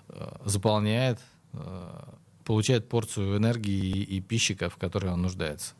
э, 0.09 0.27
заполняет 0.45 1.19
получает 2.45 2.89
порцию 2.89 3.37
энергии 3.37 4.01
и, 4.01 4.21
пищи, 4.21 4.55
в 4.55 4.77
которой 4.77 5.11
он 5.11 5.21
нуждается. 5.21 5.73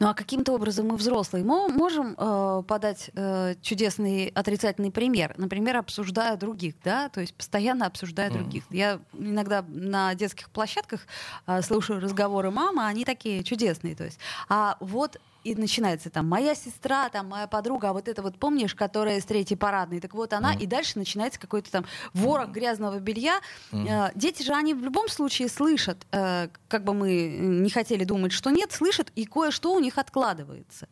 Ну 0.00 0.08
а 0.08 0.14
каким-то 0.14 0.52
образом 0.52 0.88
мы 0.88 0.96
взрослые 0.96 1.44
мы 1.44 1.68
можем 1.68 2.14
э, 2.16 2.62
подать 2.66 3.10
э, 3.14 3.54
чудесный 3.60 4.28
отрицательный 4.28 4.90
пример, 4.90 5.34
например, 5.36 5.76
обсуждая 5.76 6.36
других, 6.36 6.74
да, 6.82 7.08
то 7.08 7.20
есть 7.20 7.34
постоянно 7.34 7.86
обсуждая 7.86 8.30
mm. 8.30 8.32
других. 8.32 8.64
Я 8.70 9.00
иногда 9.12 9.64
на 9.68 10.14
детских 10.14 10.50
площадках 10.50 11.00
э, 11.46 11.62
слушаю 11.62 12.00
разговоры 12.00 12.50
мамы, 12.50 12.86
они 12.86 13.04
такие 13.04 13.42
чудесные, 13.44 13.94
то 13.94 14.04
есть. 14.04 14.18
А 14.48 14.76
вот 14.80 15.20
и 15.44 15.54
начинается 15.54 16.10
там 16.10 16.26
моя 16.26 16.54
сестра, 16.54 17.08
там 17.10 17.28
моя 17.28 17.46
подруга, 17.46 17.90
а 17.90 17.92
вот 17.92 18.08
это 18.08 18.22
вот 18.22 18.38
помнишь, 18.38 18.74
которая 18.74 19.18
из 19.18 19.24
третьей 19.24 19.56
парадной, 19.56 20.00
так 20.00 20.14
вот 20.14 20.32
она, 20.32 20.54
mm. 20.54 20.62
и 20.62 20.66
дальше 20.66 20.98
начинается 20.98 21.38
какой-то 21.38 21.70
там 21.70 21.84
ворох 22.14 22.48
грязного 22.48 22.98
белья. 22.98 23.40
Mm. 23.70 24.12
Дети 24.14 24.42
же, 24.42 24.52
они 24.52 24.74
в 24.74 24.82
любом 24.82 25.08
случае 25.08 25.48
слышат, 25.48 26.06
э, 26.12 26.48
как 26.68 26.84
бы 26.84 26.94
мы 26.94 27.28
не 27.38 27.70
хотели 27.70 28.04
думать, 28.04 28.32
что 28.32 28.50
нет, 28.50 28.72
слышат, 28.72 29.12
и 29.14 29.26
кое-что 29.26 29.74
у 29.74 29.80
них 29.80 29.98
откладывается 29.98 30.88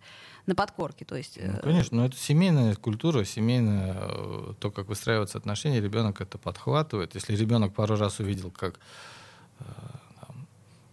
на 0.46 0.54
подкорке. 0.54 1.04
То 1.04 1.16
есть, 1.16 1.38
ну, 1.40 1.58
конечно, 1.62 1.96
но 1.96 2.06
это 2.06 2.16
семейная 2.16 2.74
культура, 2.74 3.24
семейная, 3.24 3.96
э, 3.96 4.54
то, 4.60 4.70
как 4.70 4.88
выстраиваются 4.88 5.38
отношения, 5.38 5.80
ребенок 5.80 6.20
это 6.20 6.36
подхватывает. 6.36 7.14
Если 7.14 7.34
ребенок 7.34 7.74
пару 7.74 7.96
раз 7.96 8.18
увидел, 8.20 8.50
как 8.50 8.78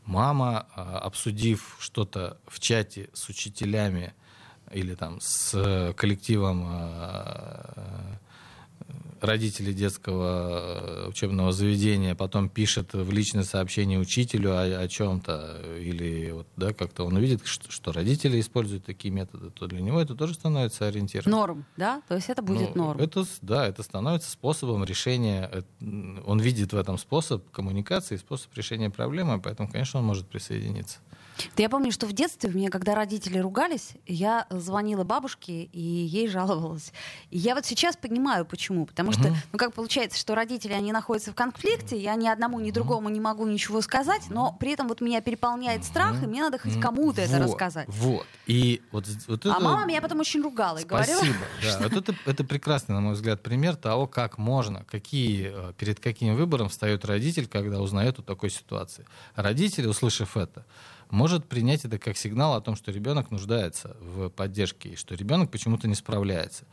мама, 0.10 0.66
а, 0.76 1.00
обсудив 1.00 1.78
что-то 1.80 2.38
в 2.48 2.60
чате 2.60 3.10
с 3.14 3.30
учителями 3.30 4.14
или 4.72 4.96
там 4.96 5.20
с 5.22 5.94
коллективом 5.96 6.66
а, 6.68 8.18
родители 9.22 9.74
детского 9.74 11.06
э, 11.06 11.10
учебного 11.10 11.52
заведения 11.52 12.16
потом 12.16 12.50
пишет 12.50 12.94
в 12.94 13.12
личное 13.12 13.44
сообщение 13.44 14.00
учителю 14.00 14.52
о, 14.52 14.82
о 14.82 14.88
чем-то, 14.88 15.62
или 15.80 16.32
вот, 16.32 16.48
да, 16.56 16.74
как-то 16.74 17.06
он 17.06 17.16
увидит, 17.16 17.46
что, 17.46 17.72
что 17.72 17.92
родители 17.92 18.40
используют 18.40 18.86
такие 18.86 19.14
методы, 19.14 19.50
то 19.50 19.68
для 19.68 19.82
него 19.82 20.00
это 20.00 20.16
тоже 20.16 20.34
становится 20.34 20.88
ориентиром. 20.88 21.30
Норм, 21.32 21.66
да? 21.78 22.02
То 22.08 22.16
есть 22.16 22.30
это 22.30 22.42
будет 22.42 22.76
ну, 22.76 22.86
норм. 22.86 23.00
Это, 23.00 23.26
да, 23.42 23.68
это 23.68 23.84
становится 23.84 24.32
способом 24.32 24.84
решения, 24.84 25.50
э, 25.52 25.62
он 26.26 26.40
видит 26.40 26.74
в 26.74 26.78
этом 26.78 26.98
способ 26.98 27.50
коммуникации, 27.52 28.18
способ 28.18 28.54
решения 28.56 28.90
проблемы, 28.90 29.42
поэтому, 29.42 29.70
конечно, 29.70 30.00
он 30.00 30.06
может 30.06 30.28
присоединиться. 30.28 31.00
Да 31.56 31.64
я 31.64 31.70
помню, 31.70 31.92
что 31.92 32.06
в 32.06 32.14
детстве 32.14 32.50
у 32.50 32.54
меня, 32.54 32.70
когда 32.70 32.96
родители 32.96 33.38
ругались, 33.38 33.94
я 34.06 34.46
звонила 34.50 35.04
бабушке 35.04 35.64
и 35.64 35.82
ей 35.82 36.28
жаловалась. 36.28 36.92
И 37.30 37.38
я 37.38 37.56
вот 37.56 37.66
сейчас 37.66 37.96
понимаю, 37.96 38.46
почему. 38.46 38.86
Потому 38.86 39.09
что, 39.12 39.34
ну 39.52 39.58
как 39.58 39.74
получается, 39.74 40.18
что 40.18 40.36
родители, 40.36 40.74
они 40.74 40.92
находятся 40.92 41.32
в 41.32 41.36
конфликте, 41.36 41.98
я 41.98 42.16
ни 42.16 42.28
одному, 42.28 42.60
ни 42.60 42.72
другому 42.72 43.10
не 43.10 43.20
могу 43.20 43.46
ничего 43.46 43.82
сказать, 43.82 44.24
но 44.30 44.56
при 44.60 44.72
этом 44.72 44.88
вот 44.88 45.02
меня 45.02 45.22
переполняет 45.22 45.84
страх, 45.84 46.22
и 46.24 46.28
мне 46.28 46.42
надо 46.42 46.58
хоть 46.58 46.80
кому-то 46.80 47.22
это 47.22 47.40
рассказать. 47.40 47.88
Вот. 47.90 48.26
И 48.48 48.82
вот, 48.92 49.06
вот 49.28 49.46
а 49.46 49.50
это... 49.50 49.58
А 49.58 49.60
мама 49.60 49.86
меня 49.86 50.02
потом 50.02 50.20
очень 50.20 50.42
ругала 50.42 50.78
и 50.78 50.82
Спасибо. 50.82 51.20
говорила... 51.20 51.38
Да, 51.64 51.80
вот 51.90 51.94
это, 51.94 52.16
это 52.26 52.44
прекрасный, 52.44 52.96
на 52.96 53.02
мой 53.02 53.14
взгляд, 53.14 53.42
пример 53.42 53.76
того, 53.76 54.08
как 54.08 54.38
можно, 54.38 54.84
какие, 54.86 55.52
э, 55.54 55.74
перед 55.78 56.00
каким 56.00 56.36
выбором 56.36 56.70
встает 56.70 57.06
родитель, 57.06 57.48
когда 57.48 57.80
узнает 57.80 58.20
о 58.20 58.24
такой 58.24 58.50
ситуации. 58.50 59.06
Родители, 59.36 59.88
услышав 59.88 60.38
это, 60.38 60.66
может 61.10 61.48
принять 61.48 61.86
это 61.86 61.98
как 61.98 62.18
сигнал 62.18 62.56
о 62.56 62.62
том, 62.62 62.76
что 62.76 62.92
ребенок 62.92 63.32
нуждается 63.32 63.98
в 64.00 64.30
поддержке 64.30 64.90
и 64.90 64.96
что 64.96 65.16
ребенок 65.16 65.52
почему-то 65.52 65.88
не 65.88 65.96
справляется. 65.96 66.66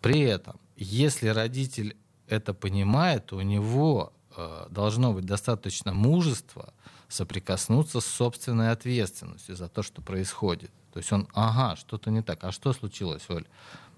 При 0.00 0.20
этом, 0.20 0.60
если 0.78 1.28
родитель 1.28 1.96
это 2.28 2.54
понимает, 2.54 3.26
то 3.26 3.36
у 3.36 3.40
него 3.40 4.12
э, 4.36 4.66
должно 4.70 5.12
быть 5.12 5.24
достаточно 5.24 5.92
мужества 5.92 6.72
соприкоснуться 7.08 8.00
с 8.00 8.06
собственной 8.06 8.70
ответственностью 8.70 9.56
за 9.56 9.68
то, 9.68 9.82
что 9.82 10.02
происходит. 10.02 10.70
То 10.92 10.98
есть 10.98 11.12
он, 11.12 11.28
ага, 11.32 11.76
что-то 11.76 12.10
не 12.10 12.22
так. 12.22 12.44
А 12.44 12.52
что 12.52 12.72
случилось, 12.72 13.24
Оль? 13.28 13.46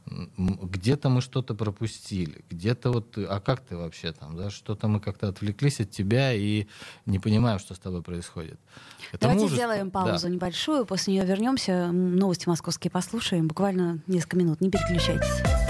где-то 0.06 1.08
мы 1.08 1.20
что-то 1.20 1.54
пропустили, 1.54 2.44
где-то 2.50 2.90
вот, 2.90 3.16
а 3.16 3.40
как 3.40 3.60
ты 3.60 3.76
вообще 3.76 4.12
там, 4.12 4.36
да, 4.36 4.50
что-то 4.50 4.88
мы 4.88 4.98
как-то 4.98 5.28
отвлеклись 5.28 5.80
от 5.80 5.90
тебя 5.90 6.32
и 6.32 6.66
не 7.06 7.18
понимаем, 7.18 7.58
что 7.58 7.74
с 7.74 7.78
тобой 7.78 8.02
происходит. 8.02 8.58
Это 9.12 9.22
Давайте 9.22 9.42
мужество. 9.42 9.56
сделаем 9.56 9.90
паузу 9.90 10.26
да. 10.26 10.34
небольшую, 10.34 10.86
после 10.86 11.14
нее 11.14 11.24
вернемся, 11.24 11.92
новости 11.92 12.48
московские 12.48 12.90
послушаем, 12.90 13.46
буквально 13.46 14.00
несколько 14.06 14.36
минут, 14.36 14.60
не 14.60 14.70
переключайтесь. 14.70 15.69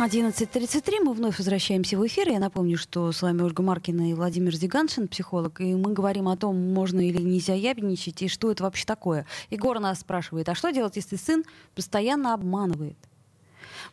11.33, 0.00 1.04
мы 1.04 1.12
вновь 1.12 1.36
возвращаемся 1.36 1.98
в 1.98 2.06
эфир. 2.06 2.30
Я 2.30 2.38
напомню, 2.38 2.78
что 2.78 3.12
с 3.12 3.20
вами 3.20 3.42
Ольга 3.42 3.62
Маркина 3.62 4.10
и 4.10 4.14
Владимир 4.14 4.54
Зиганшин, 4.54 5.08
психолог, 5.08 5.60
и 5.60 5.74
мы 5.74 5.92
говорим 5.92 6.26
о 6.28 6.38
том, 6.38 6.56
можно 6.72 7.06
или 7.06 7.20
нельзя 7.20 7.52
ябедничать, 7.52 8.22
и 8.22 8.28
что 8.28 8.50
это 8.50 8.62
вообще 8.62 8.86
такое. 8.86 9.26
Егор 9.50 9.78
нас 9.78 10.00
спрашивает, 10.00 10.48
а 10.48 10.54
что 10.54 10.70
делать, 10.70 10.96
если 10.96 11.16
сын 11.16 11.44
постоянно 11.74 12.32
обманывает? 12.32 12.96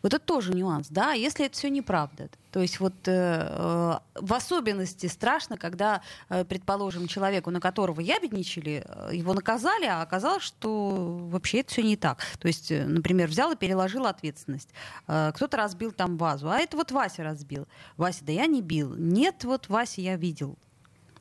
Вот 0.02 0.14
это 0.14 0.24
тоже 0.24 0.52
нюанс, 0.52 0.88
да, 0.90 1.12
если 1.12 1.46
это 1.46 1.56
все 1.56 1.70
неправда. 1.70 2.28
То 2.50 2.60
есть 2.60 2.80
вот 2.80 2.94
э, 3.06 3.10
э, 3.10 3.98
в 4.14 4.34
особенности 4.34 5.06
страшно, 5.06 5.56
когда, 5.56 6.02
э, 6.28 6.44
предположим, 6.44 7.06
человеку, 7.06 7.50
на 7.50 7.60
которого 7.60 8.00
ябедничали, 8.00 8.84
э, 8.86 9.10
его 9.12 9.34
наказали, 9.34 9.84
а 9.84 10.02
оказалось, 10.02 10.42
что 10.42 11.18
вообще 11.30 11.60
это 11.60 11.70
все 11.70 11.82
не 11.82 11.96
так. 11.96 12.20
То 12.38 12.48
есть, 12.48 12.70
э, 12.70 12.84
например, 12.84 13.28
взял 13.28 13.52
и 13.52 13.56
переложил 13.56 14.06
ответственность. 14.06 14.70
Э, 15.06 15.32
кто-то 15.34 15.56
разбил 15.56 15.92
там 15.92 16.16
вазу, 16.16 16.50
а 16.50 16.58
это 16.58 16.76
вот 16.76 16.90
Вася 16.90 17.22
разбил. 17.22 17.66
Вася, 17.96 18.24
да 18.24 18.32
я 18.32 18.46
не 18.46 18.62
бил. 18.62 18.94
Нет, 18.94 19.44
вот 19.44 19.68
Вася 19.68 20.00
я 20.00 20.16
видел. 20.16 20.56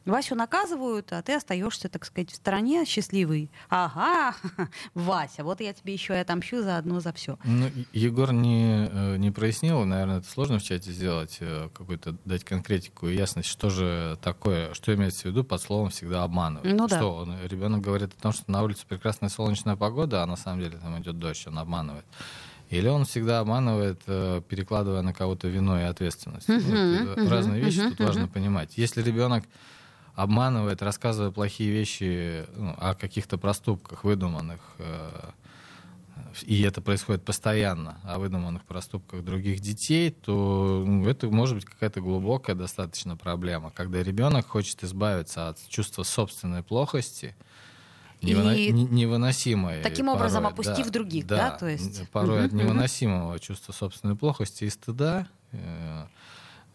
Васю 0.08 0.36
наказывают, 0.36 1.12
а 1.12 1.22
ты 1.22 1.34
остаешься, 1.36 1.89
так 1.89 2.06
сказать, 2.06 2.32
в 2.32 2.36
стороне 2.36 2.86
счастливый. 2.86 3.52
Ага, 3.70 4.36
Вася, 4.93 5.43
вот 5.43 5.60
я 5.60 5.74
тебе 5.74 5.93
еще 5.93 6.13
и 6.13 6.17
отомщу 6.17 6.62
за 6.62 6.78
одно, 6.78 7.00
за 7.02 7.12
все. 7.12 7.38
Ну, 7.43 7.70
Егор 7.91 8.32
не, 8.32 8.88
э, 8.89 9.17
не 9.17 9.32
прояснил, 9.32 9.84
наверное, 9.84 10.20
это 10.20 10.30
сложно 10.30 10.60
в 10.60 10.63
чате 10.63 10.91
сделать, 10.91 11.38
э, 11.41 11.70
какую-то 11.74 12.15
дать 12.24 12.46
конкретику 12.46 13.08
и 13.08 13.15
ясность, 13.15 13.50
что 13.50 13.70
же 13.70 14.17
такое, 14.22 14.74
что 14.74 14.93
имеется 14.96 15.24
в 15.24 15.26
виду 15.26 15.43
под 15.43 15.62
словом 15.62 15.89
всегда 15.89 16.24
обманывать. 16.24 16.74
Ну, 16.74 16.88
да. 16.88 16.98
что 16.98 17.15
он, 17.15 17.36
ребенок 17.43 17.82
говорит 17.82 18.13
о 18.17 18.22
том, 18.22 18.32
что 18.32 18.50
на 18.50 18.63
улице 18.63 18.86
прекрасная 18.88 19.30
солнечная 19.30 19.76
погода, 19.76 20.24
а 20.24 20.26
на 20.26 20.38
самом 20.38 20.62
деле 20.62 20.78
там 20.78 21.00
идет 21.02 21.20
дождь, 21.20 21.46
он 21.48 21.60
обманывает. 21.60 22.06
Или 22.70 22.88
он 22.88 23.06
всегда 23.06 23.39
обманывает, 23.39 24.02
э, 24.08 24.41
перекладывая 24.48 25.02
на 25.02 25.13
кого-то 25.13 25.48
вину 25.48 25.78
и 25.78 25.84
ответственность. 25.84 26.50
Мгм, 26.50 27.08
Вот, 27.08 27.17
мгм, 27.17 27.30
Разные 27.30 27.62
вещи 27.62 27.80
мгм, 27.80 27.89
тут 27.89 28.00
важно 28.00 28.24
мгм. 28.24 28.32
понимать. 28.32 28.78
Если 28.78 29.02
ребенок 29.02 29.43
обманывает, 30.17 30.82
рассказывая 30.82 31.30
плохие 31.30 31.69
вещи 31.69 32.43
ну, 32.56 32.73
о 32.80 32.95
каких-то 32.95 33.38
проступках 33.38 34.03
выдуманных, 34.03 34.60
э, 34.80 35.30
и 36.41 36.63
это 36.63 36.82
происходит 36.82 37.23
постоянно, 37.23 37.99
о 38.03 38.17
выдуманных 38.17 38.63
проступках 38.65 39.23
других 39.23 39.60
детей, 39.60 40.10
то 40.10 40.84
ну, 40.86 41.08
это 41.08 41.30
может 41.30 41.56
быть 41.58 41.65
какая-то 41.65 42.01
глубокая 42.01 42.56
достаточно 42.56 43.15
проблема, 43.15 43.69
когда 43.69 44.01
ребенок 44.01 44.47
хочет 44.47 44.84
избавиться 44.84 45.49
от 45.49 45.60
чувства 45.69 46.01
собственной 46.01 46.63
плохости, 46.63 47.36
невыно- 48.23 48.56
И 48.56 48.71
не- 48.71 48.86
невыносимой. 48.86 49.84
таким 49.84 50.08
образом 50.08 50.41
порой, 50.41 50.53
опустив 50.53 50.86
да, 50.88 50.91
других, 50.91 51.27
да, 51.27 51.51
то 51.51 51.67
есть? 51.67 52.10
Порой 52.10 52.45
от 52.45 52.53
невыносимого 52.53 53.39
чувства 53.39 53.71
собственной 53.71 54.15
плохости 54.15 54.63
и 54.63 54.69
стыда 54.71 55.27
э, 55.51 56.06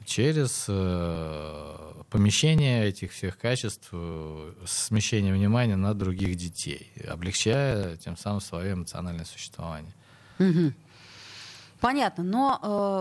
через 0.07 0.67
э, 0.69 2.03
помещение 2.11 2.89
этих 2.89 3.13
всех 3.13 3.39
качеств, 3.39 3.89
э, 3.93 4.53
смещение 4.67 5.33
внимания 5.33 5.77
на 5.77 5.95
других 5.95 6.37
детей, 6.37 6.91
облегчая 7.09 7.97
тем 7.97 8.17
самым 8.17 8.41
свое 8.41 8.73
эмоциональное 8.73 9.25
существование. 9.25 9.93
Мгм. 10.39 10.75
Понятно, 11.83 12.23
но 12.23 12.61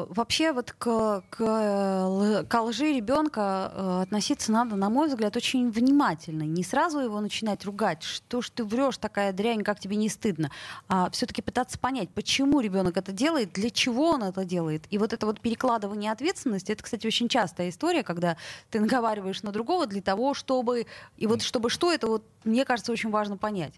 э, 0.09 0.11
вообще 0.11 0.53
вот 0.53 0.71
к, 0.71 1.23
к, 1.29 1.37
э, 1.39 2.43
к 2.49 2.61
лжи 2.63 2.93
ребенка 2.93 3.71
э, 3.71 4.01
относиться 4.01 4.51
надо, 4.51 4.75
на 4.75 4.89
мой 4.89 5.07
взгляд, 5.07 5.37
очень 5.37 5.69
внимательно. 5.69 6.41
Не 6.41 6.63
сразу 6.63 6.97
его 6.97 7.21
начинать 7.21 7.63
ругать, 7.63 8.01
что 8.01 8.41
ж 8.41 8.49
ты 8.49 8.63
врешь, 8.63 8.97
такая 8.97 9.33
дрянь, 9.33 9.61
как 9.61 9.79
тебе 9.79 9.97
не 9.97 10.09
стыдно, 10.09 10.49
а 10.87 11.11
все-таки 11.11 11.43
пытаться 11.43 11.77
понять, 11.77 12.09
почему 12.09 12.59
ребенок 12.59 12.97
это 12.97 13.11
делает, 13.11 13.53
для 13.53 13.69
чего 13.69 14.09
он 14.09 14.23
это 14.23 14.45
делает. 14.45 14.85
И 14.89 14.97
вот 14.97 15.13
это 15.13 15.27
вот 15.27 15.39
перекладывание 15.39 16.11
ответственности, 16.11 16.71
это, 16.71 16.81
кстати, 16.81 17.05
очень 17.05 17.29
частая 17.29 17.69
история, 17.69 18.01
когда 18.01 18.35
ты 18.71 18.79
наговариваешь 18.79 19.43
на 19.43 19.51
другого 19.51 19.85
для 19.85 20.01
того, 20.01 20.33
чтобы... 20.33 20.87
И 21.17 21.27
вот 21.27 21.43
чтобы 21.43 21.69
что, 21.69 21.91
это 21.91 22.07
вот, 22.07 22.23
мне 22.45 22.65
кажется, 22.65 22.91
очень 22.91 23.11
важно 23.11 23.37
понять. 23.37 23.75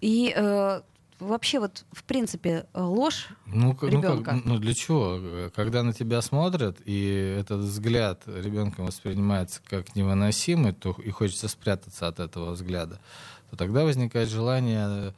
И 0.00 0.32
э, 0.34 0.80
вообще 1.20 1.60
вот, 1.60 1.84
в 1.92 2.02
принципе, 2.04 2.66
э, 2.72 2.82
ложь 2.82 3.28
Ну, 3.46 3.74
к- 3.74 3.82
ну, 3.82 3.88
Ребенка. 3.88 4.30
как- 4.32 4.44
ну, 4.44 4.58
для 4.58 4.74
чего? 4.74 5.50
Когда 5.54 5.82
на 5.82 5.92
тебя 5.92 6.22
смотрят, 6.22 6.78
и 6.84 7.36
этот 7.40 7.60
взгляд 7.60 8.22
ребенком 8.26 8.86
воспринимается 8.86 9.60
как 9.68 9.94
невыносимый, 9.96 10.72
то 10.72 10.96
и 11.04 11.10
хочется 11.10 11.48
спрятаться 11.48 12.08
от 12.08 12.20
этого 12.20 12.52
взгляда, 12.52 13.00
то 13.50 13.56
тогда 13.56 13.84
возникает 13.84 14.28
желание 14.28 15.14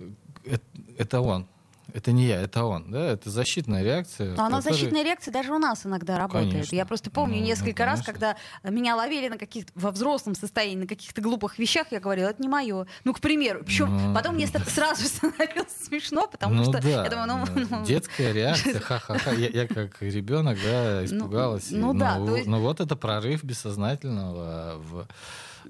э, 0.00 0.06
э, 0.44 0.58
это 0.98 1.20
он. 1.20 1.46
Это 1.94 2.10
не 2.10 2.26
я, 2.26 2.40
это 2.42 2.64
он, 2.64 2.90
да, 2.90 3.12
это 3.12 3.30
защитная 3.30 3.84
реакция. 3.84 4.34
Но 4.34 4.46
она 4.46 4.60
защитная 4.60 5.04
реакция 5.04 5.30
даже 5.30 5.52
у 5.54 5.58
нас 5.58 5.86
иногда 5.86 6.18
работает. 6.18 6.50
Конечно. 6.50 6.74
Я 6.74 6.86
просто 6.86 7.08
помню 7.08 7.36
Ну, 7.36 7.42
ну, 7.42 7.46
несколько 7.46 7.84
раз, 7.84 8.00
конечно. 8.02 8.12
когда 8.12 8.36
меня 8.68 8.96
ловили 8.96 9.28
на 9.28 9.38
каких 9.38 9.66
во 9.76 9.92
взрослом 9.92 10.34
состоянии 10.34 10.74
на 10.74 10.86
каких-то 10.88 11.22
глупых 11.22 11.56
вещах, 11.56 11.86
я 11.92 12.00
говорила, 12.00 12.30
это 12.30 12.42
не 12.42 12.48
мое. 12.48 12.88
Ну, 13.04 13.14
к 13.14 13.20
примеру. 13.20 13.62
Причем 13.64 13.96
Ну, 14.08 14.12
потом 14.12 14.34
мне 14.34 14.48
сразу 14.48 15.04
становилось 15.06 15.70
смешно, 15.84 16.26
потому 16.26 16.56
ну 16.56 16.64
что 16.64 16.82
да, 16.82 17.04
я 17.04 17.08
думаю, 17.08 17.28
ну, 17.28 17.44
ну, 17.54 17.66
ну, 17.70 17.84
детская 17.86 18.32
реакция, 18.40 18.80
ха-ха-ха. 18.80 19.30
Я, 19.30 19.48
я 19.50 19.68
как 19.68 20.02
ребенок, 20.02 20.58
да, 20.64 21.04
испугалась. 21.04 21.70
ну 21.70 21.94
И, 21.94 21.98
да, 21.98 22.18
ну, 22.18 22.26
то 22.26 22.34
есть- 22.36 22.48
ну 22.48 22.60
вот 22.60 22.80
это 22.80 22.96
прорыв 22.96 23.44
бессознательного 23.44 24.78
в, 24.78 25.06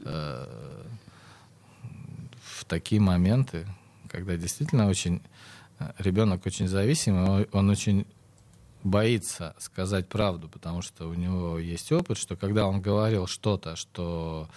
э, 0.07 0.47
в 2.43 2.65
такие 2.65 3.01
моменты, 3.03 3.67
когда 4.09 4.37
действительно 4.39 4.89
очень 4.89 5.21
ребенок 5.99 6.47
очень 6.47 6.69
зависимый, 6.69 7.47
он, 7.53 7.71
очень 7.71 8.07
боится 8.83 9.55
сказать 9.59 10.09
правду, 10.09 10.49
потому 10.49 10.83
что 10.83 11.09
у 11.09 11.15
него 11.15 11.59
есть 11.59 11.91
опыт, 11.91 12.19
что 12.19 12.37
когда 12.37 12.67
он 12.67 12.81
говорил 12.81 13.27
что-то, 13.27 13.77
что 13.77 14.49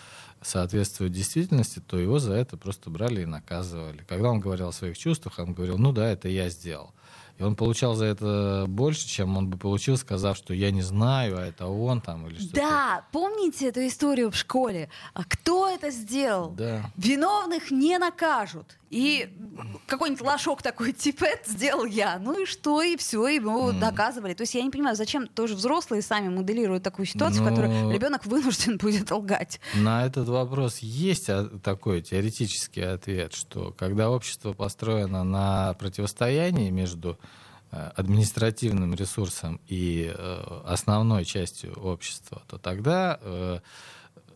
соответствует 0.42 1.12
действительности, 1.12 1.80
то 1.80 1.98
его 1.98 2.20
за 2.20 2.34
это 2.34 2.58
просто 2.58 2.90
брали 2.90 3.22
и 3.22 3.26
наказывали. 3.26 4.04
Когда 4.08 4.30
он 4.30 4.40
говорил 4.40 4.68
о 4.70 4.74
своих 4.74 4.98
чувствах, 4.98 5.40
он 5.40 5.54
говорил, 5.54 5.78
ну 5.78 5.92
да, 5.92 6.10
это 6.10 6.28
я 6.28 6.50
сделал. 6.50 6.94
И 7.38 7.44
он 7.44 7.56
получал 7.56 7.94
за 7.94 8.06
это 8.06 8.66
больше, 8.68 9.08
чем 9.08 9.38
он 9.38 9.48
бы 9.48 9.58
получил, 9.58 9.96
сказав, 9.98 10.38
что 10.38 10.54
я 10.54 10.72
не 10.72 10.82
знаю, 10.82 11.38
а 11.38 11.42
это 11.46 11.68
он 11.68 12.02
там 12.02 12.28
или 12.28 12.40
что-то. 12.40 12.56
Да, 12.56 13.06
помните 13.12 13.68
эту 13.70 13.86
историю 13.86 14.32
в 14.32 14.36
школе? 14.36 14.90
А 15.14 15.24
кто 15.24 15.70
это 15.70 15.92
сделал? 15.92 16.52
Да. 16.52 16.90
Виновных 16.98 17.70
не 17.70 17.98
накажут. 18.00 18.78
И 18.90 19.30
какой-нибудь 19.86 20.22
лошок 20.26 20.62
такой, 20.62 20.94
типа, 20.94 21.26
это 21.26 21.52
сделал 21.52 21.84
я. 21.86 22.18
Ну 22.20 22.42
и 22.42 22.46
что, 22.46 22.82
и 22.82 22.96
все, 22.96 23.28
его 23.28 23.68
Мгм. 23.68 23.80
доказывали. 23.82 24.34
То 24.34 24.42
есть 24.44 24.56
я 24.56 24.62
не 24.64 24.70
понимаю, 24.70 24.96
зачем 24.96 25.28
тоже 25.28 25.56
взрослые 25.56 26.02
сами 26.02 26.30
моделируют 26.30 26.84
такую 26.84 27.06
ситуацию, 27.06 27.44
в 27.44 27.50
которой 27.50 27.68
Ну, 27.70 27.92
ребенок 27.92 28.26
вынужден 28.26 28.78
будет 28.82 29.12
лгать. 29.12 29.60
На 29.76 30.06
этот 30.06 30.30
вопрос 30.30 30.78
есть 30.80 31.30
а, 31.30 31.46
такой 31.62 32.02
теоретический 32.02 32.82
ответ, 32.94 33.34
что 33.34 33.72
когда 33.78 34.10
общество 34.10 34.54
построено 34.54 35.26
на 35.26 35.74
противостоянии 35.74 36.70
между 36.70 37.20
административным 37.72 38.94
ресурсом 38.94 39.60
и 39.68 40.12
э, 40.14 40.62
основной 40.66 41.26
частью 41.26 41.74
общества, 41.74 42.42
то 42.48 42.58
тогда 42.58 43.20
э, 43.22 43.60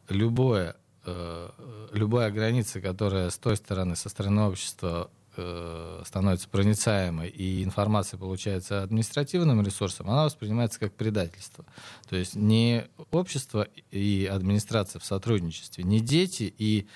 любое, 0.10 0.76
э, 1.06 1.50
любая 1.94 2.32
граница, 2.32 2.82
которая 2.82 3.30
с 3.30 3.38
той 3.38 3.56
стороны, 3.56 3.96
со 3.96 4.10
стороны 4.10 4.44
общества 4.44 5.10
э, 5.38 6.04
становится 6.06 6.50
проницаемой 6.50 7.30
и 7.30 7.64
информация 7.64 8.18
получается 8.18 8.84
административным 8.84 9.62
ресурсом, 9.62 10.10
она 10.10 10.26
воспринимается 10.26 10.80
как 10.80 10.94
предательство. 10.94 11.66
То 12.10 12.16
есть 12.18 12.36
не 12.36 12.86
общество 13.12 13.68
и 13.92 14.30
администрация 14.32 15.00
в 15.00 15.06
сотрудничестве, 15.06 15.84
не 15.84 16.02
дети 16.02 16.54
и 16.58 16.88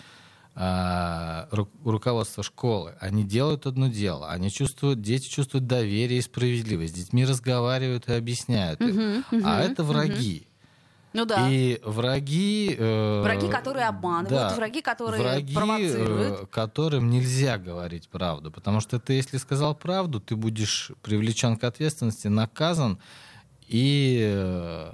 ру- 0.57 1.67
руководство 1.83 2.43
школы, 2.43 2.95
они 2.99 3.23
делают 3.23 3.65
одно 3.65 3.87
дело, 3.87 4.29
они 4.31 4.49
чувствуют, 4.49 5.01
дети 5.01 5.27
чувствуют 5.27 5.67
доверие 5.67 6.19
и 6.19 6.21
справедливость, 6.21 6.93
с 6.93 6.97
детьми 6.97 7.25
разговаривают 7.25 8.07
и 8.07 8.13
объясняют, 8.13 8.79
им. 8.81 8.87
Мгм, 8.87 9.25
мгм, 9.31 9.41
а 9.45 9.61
это 9.61 9.83
враги. 9.83 10.47
Ну 11.13 11.25
да. 11.25 11.49
И 11.49 11.79
враги... 11.83 12.75
э, 12.77 13.21
Враги, 13.23 13.47
которые 13.49 13.87
обманывают, 13.87 14.29
да, 14.29 14.55
враги, 14.55 14.81
которые 14.81 15.21
враги, 15.21 15.55
провоцируют. 15.55 16.39
э, 16.41 16.45
которым 16.47 17.09
нельзя 17.09 17.57
говорить 17.57 18.09
правду. 18.09 18.51
Потому 18.51 18.81
что 18.81 18.99
ты, 18.99 19.13
если 19.13 19.37
сказал 19.37 19.75
правду, 19.75 20.19
ты 20.19 20.35
будешь 20.35 20.91
привлечен 21.01 21.55
к 21.57 21.63
ответственности, 21.63 22.27
наказан 22.27 22.97
и 23.67 24.19
э, 24.21 24.93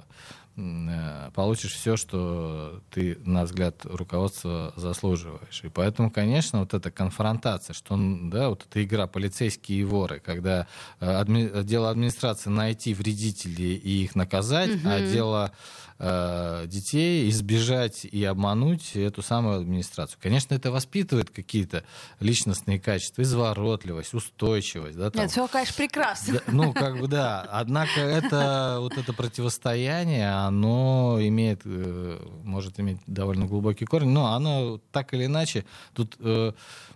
получишь 1.34 1.72
все, 1.72 1.96
что 1.96 2.80
ты, 2.90 3.18
на 3.24 3.44
взгляд 3.44 3.84
руководства, 3.84 4.72
заслуживаешь. 4.76 5.62
И 5.64 5.68
поэтому, 5.68 6.10
конечно, 6.10 6.60
вот 6.60 6.74
эта 6.74 6.90
конфронтация, 6.90 7.74
что, 7.74 7.96
да, 7.98 8.48
вот 8.50 8.66
эта 8.68 8.82
игра 8.84 9.06
полицейские 9.06 9.80
и 9.80 9.84
воры, 9.84 10.20
когда 10.20 10.66
э, 11.00 11.06
адми- 11.06 11.62
дело 11.64 11.90
администрации 11.90 12.50
найти 12.50 12.94
вредителей 12.94 13.74
и 13.76 14.04
их 14.04 14.14
наказать, 14.14 14.70
а 14.84 14.98
Мгм. 14.98 15.10
дело 15.10 15.52
э, 15.98 16.64
детей 16.66 17.28
избежать 17.30 18.04
и 18.04 18.24
обмануть 18.24 18.96
эту 18.96 19.22
самую 19.22 19.60
администрацию. 19.60 20.18
Конечно, 20.20 20.54
это 20.54 20.72
воспитывает 20.72 21.30
какие-то 21.30 21.84
личностные 22.18 22.80
качества, 22.80 23.22
изворотливость, 23.22 24.12
устойчивость. 24.14 24.96
Да, 24.98 25.10
там. 25.10 25.22
Нет, 25.22 25.30
все, 25.30 25.46
конечно, 25.46 25.74
прекрасно. 25.76 26.34
Да, 26.34 26.40
ну, 26.48 26.72
как 26.72 26.98
бы 26.98 27.06
да. 27.06 27.42
Однако 27.52 28.00
это 28.00 28.78
вот 28.80 28.98
это 28.98 29.12
противостояние, 29.12 30.28
оно 30.52 31.18
имеет, 31.20 31.62
э, 31.64 32.18
может 32.44 32.78
иметь 32.78 32.98
довольно 33.06 33.46
глубокий 33.46 33.86
корень, 33.86 34.10
но 34.10 34.34
оно 34.34 34.80
так 34.92 35.14
или 35.14 35.24
иначе, 35.24 35.64
тут 35.94 36.16
э, 36.20 36.52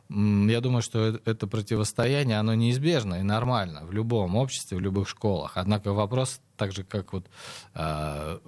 я 0.09 0.61
думаю, 0.61 0.83
что 0.83 0.99
э- 0.99 1.19
это 1.25 1.47
противостояние, 1.47 2.39
оно 2.39 2.55
неизбежно 2.55 3.17
и 3.17 3.23
нормально 3.23 3.81
в 3.87 3.93
любом 3.93 4.37
обществе, 4.37 4.77
в 4.77 4.81
любых 4.81 5.09
школах. 5.09 5.53
Однако 5.55 5.93
вопрос, 5.93 6.41
так 6.57 6.73
же 6.73 6.85
как 6.85 7.13
вот 7.13 7.27
э, 7.75 8.39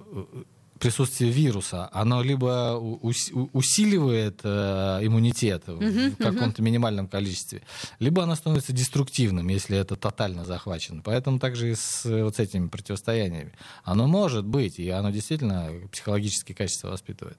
присутствие 0.79 1.31
вируса, 1.31 1.89
оно 1.91 2.23
либо 2.23 2.77
усиливает 2.77 4.39
э, 4.43 4.99
иммунитет 5.03 5.67
в 5.67 6.15
каком-то 6.15 6.61
минимальном 6.61 7.07
количестве, 7.07 7.61
либо 7.99 8.23
оно 8.23 8.35
становится 8.35 8.73
деструктивным, 8.73 9.47
если 9.49 9.77
это 9.77 9.95
тотально 9.95 10.45
захвачено. 10.45 11.01
Поэтому 11.03 11.39
также 11.39 11.71
и 11.71 11.75
с 11.75 12.05
вот 12.05 12.37
с 12.37 12.39
этими 12.39 12.67
противостояниями. 12.67 13.51
Оно 13.83 14.07
может 14.07 14.45
быть, 14.45 14.79
и 14.79 14.89
оно 14.89 15.09
действительно 15.11 15.69
психологические 15.91 16.55
качества 16.55 16.89
воспитывает. 16.89 17.37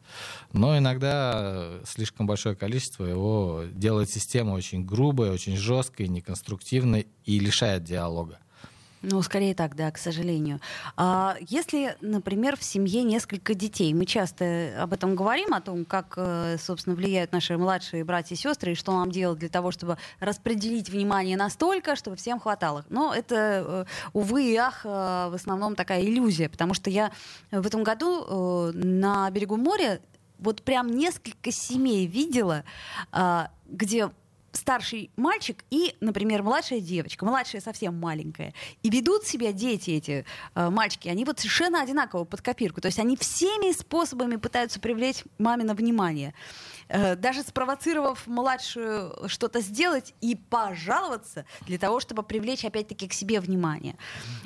Но 0.53 0.76
иногда 0.76 1.81
слишком 1.85 2.26
большое 2.26 2.55
количество 2.55 3.05
его 3.05 3.64
делает 3.72 4.11
систему 4.11 4.53
очень 4.53 4.85
грубой, 4.85 5.31
очень 5.31 5.57
жесткой, 5.57 6.09
неконструктивной 6.09 7.07
и 7.24 7.38
лишает 7.38 7.85
диалога. 7.85 8.38
Ну, 9.03 9.23
скорее 9.23 9.55
так, 9.55 9.77
да, 9.77 9.91
к 9.91 9.97
сожалению. 9.97 10.61
А 10.95 11.37
если, 11.41 11.97
например, 12.03 12.59
в 12.59 12.63
семье 12.63 13.03
несколько 13.03 13.55
детей, 13.55 13.95
мы 13.95 14.05
часто 14.05 14.75
об 14.79 14.93
этом 14.93 15.15
говорим, 15.17 15.55
о 15.55 15.63
том, 15.63 15.87
как, 15.87 16.15
э, 16.17 16.59
собственно, 16.59 16.95
влияют 16.95 17.33
наши 17.33 17.57
младшие 17.57 18.05
братья 18.05 18.35
и 18.35 18.39
сестры, 18.39 18.73
и 18.73 18.75
что 18.75 18.93
нам 18.93 19.11
делать 19.11 19.39
для 19.39 19.49
того, 19.49 19.71
чтобы 19.71 19.97
распределить 20.19 20.91
внимание 20.91 21.39
настолько, 21.39 21.97
чтобы 21.97 22.17
всем 22.17 22.39
хватало. 22.39 22.85
Но 22.91 23.15
это, 23.15 23.35
э, 23.35 23.85
увы 24.13 24.53
и 24.53 24.57
ах, 24.57 24.83
э, 24.85 24.89
в 24.89 25.35
основном 25.35 25.77
такая 25.77 26.03
иллюзия, 26.03 26.51
потому 26.51 26.75
что 26.75 26.91
я 26.91 27.11
в 27.51 27.67
этом 27.67 27.83
году 27.83 28.71
на 28.75 29.31
берегу 29.31 29.57
моря 29.57 30.01
вот 30.39 30.63
прям 30.63 30.89
несколько 30.89 31.51
семей 31.51 32.07
видела, 32.07 32.65
где 33.67 34.11
старший 34.53 35.11
мальчик 35.17 35.65
и, 35.71 35.97
например, 36.01 36.43
младшая 36.43 36.81
девочка, 36.81 37.25
младшая 37.25 37.61
совсем 37.61 37.99
маленькая. 37.99 38.55
И 38.83 38.91
ведут 38.91 39.25
себя 39.25 39.53
дети 39.53 39.91
эти, 39.91 40.25
э, 40.55 40.71
мальчики, 40.71 41.09
они 41.09 41.25
вот 41.25 41.39
совершенно 41.39 41.83
одинаково 41.83 42.25
под 42.25 42.43
копирку. 42.43 42.81
То 42.81 42.87
есть 42.87 42.99
они 42.99 43.17
всеми 43.17 43.73
способами 43.73 44.37
пытаются 44.37 44.81
привлечь 44.81 45.25
мамино 45.39 45.75
внимание. 45.75 46.35
Э, 46.89 47.17
даже 47.17 47.43
спровоцировав 47.43 48.27
младшую 48.27 49.29
что-то 49.29 49.61
сделать 49.61 50.15
и 50.21 50.35
пожаловаться 50.35 51.45
для 51.67 51.79
того, 51.79 52.01
чтобы 52.01 52.23
привлечь 52.23 52.65
опять-таки 52.65 53.09
к 53.09 53.13
себе 53.13 53.41
внимание. 53.41 53.97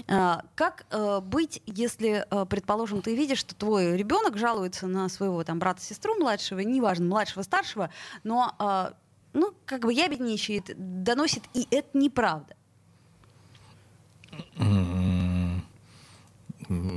Э, 0.09 0.37
как 0.55 0.87
э, 0.91 1.21
быть, 1.21 1.63
если, 1.67 2.27
э, 2.31 2.47
предположим, 2.47 3.03
ты 3.03 3.15
видишь, 3.15 3.39
что 3.39 3.55
твой 3.55 3.97
ребенок 3.97 4.37
жалуется 4.37 4.87
на 4.87 5.09
своего 5.09 5.43
там 5.45 5.59
брата-сестру 5.59 6.15
младшего, 6.17 6.61
неважно, 6.61 7.07
младшего, 7.07 7.43
старшего, 7.43 7.91
но 8.23 8.55
э, 8.59 8.93
ну, 9.35 9.53
как 9.67 9.83
бы 9.83 9.93
ябедничает, 9.93 10.71
доносит, 10.77 11.43
и 11.53 11.67
это 11.71 11.99
неправда. 11.99 12.57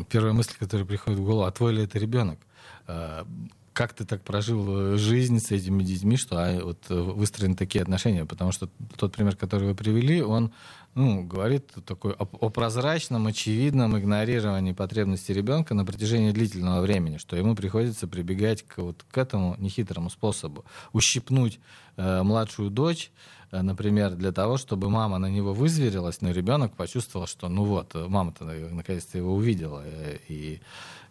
Первая 0.10 0.34
мысль, 0.34 0.54
которая 0.58 0.86
приходит 0.86 1.20
в 1.20 1.26
голову, 1.26 1.44
а 1.44 1.52
твой 1.52 1.74
ли 1.74 1.84
это 1.84 2.00
ребенок? 2.00 2.40
А, 2.88 3.28
как 3.74 3.94
ты 3.94 4.06
так 4.06 4.24
прожил 4.24 4.94
э, 4.94 4.98
жизнь 4.98 5.40
с 5.40 5.52
этими 5.52 5.84
детьми, 5.84 6.18
что 6.18 6.38
а, 6.38 6.64
вот 6.64 6.80
э, 6.90 6.96
выстроены 6.96 7.56
такие 7.56 7.82
отношения? 7.82 8.26
Потому 8.26 8.52
что 8.52 8.70
тот 8.96 9.14
пример, 9.14 9.36
который 9.36 9.68
вы 9.68 9.76
привели, 9.76 10.22
он 10.22 10.52
ну, 10.98 11.24
говорит 11.24 11.72
такой 11.86 12.14
о, 12.14 12.24
о 12.24 12.50
прозрачном, 12.50 13.28
очевидном 13.28 13.98
игнорировании 13.98 14.74
потребностей 14.74 15.32
ребенка 15.32 15.76
на 15.76 15.86
протяжении 15.86 16.32
длительного 16.32 16.82
времени, 16.82 17.18
что 17.18 17.36
ему 17.36 17.56
приходится 17.56 18.08
прибегать 18.08 18.64
к, 18.64 18.80
вот, 18.80 19.06
к 19.10 19.18
этому 19.18 19.56
нехитрому 19.60 20.10
способу. 20.10 20.66
Ущипнуть 20.94 21.60
э, 21.98 22.24
младшую 22.24 22.72
дочь, 22.72 23.12
э, 23.52 23.62
например, 23.62 24.16
для 24.16 24.32
того, 24.32 24.58
чтобы 24.58 24.90
мама 24.90 25.20
на 25.20 25.30
него 25.30 25.54
вызверилась, 25.54 26.22
но 26.22 26.32
ребенок 26.32 26.74
почувствовал, 26.76 27.28
что 27.28 27.48
ну 27.48 27.64
вот, 27.64 27.94
мама-то 27.94 28.46
наконец-то 28.46 29.20
его 29.20 29.36
увидела, 29.36 29.84
э, 29.86 30.18
и 30.28 30.62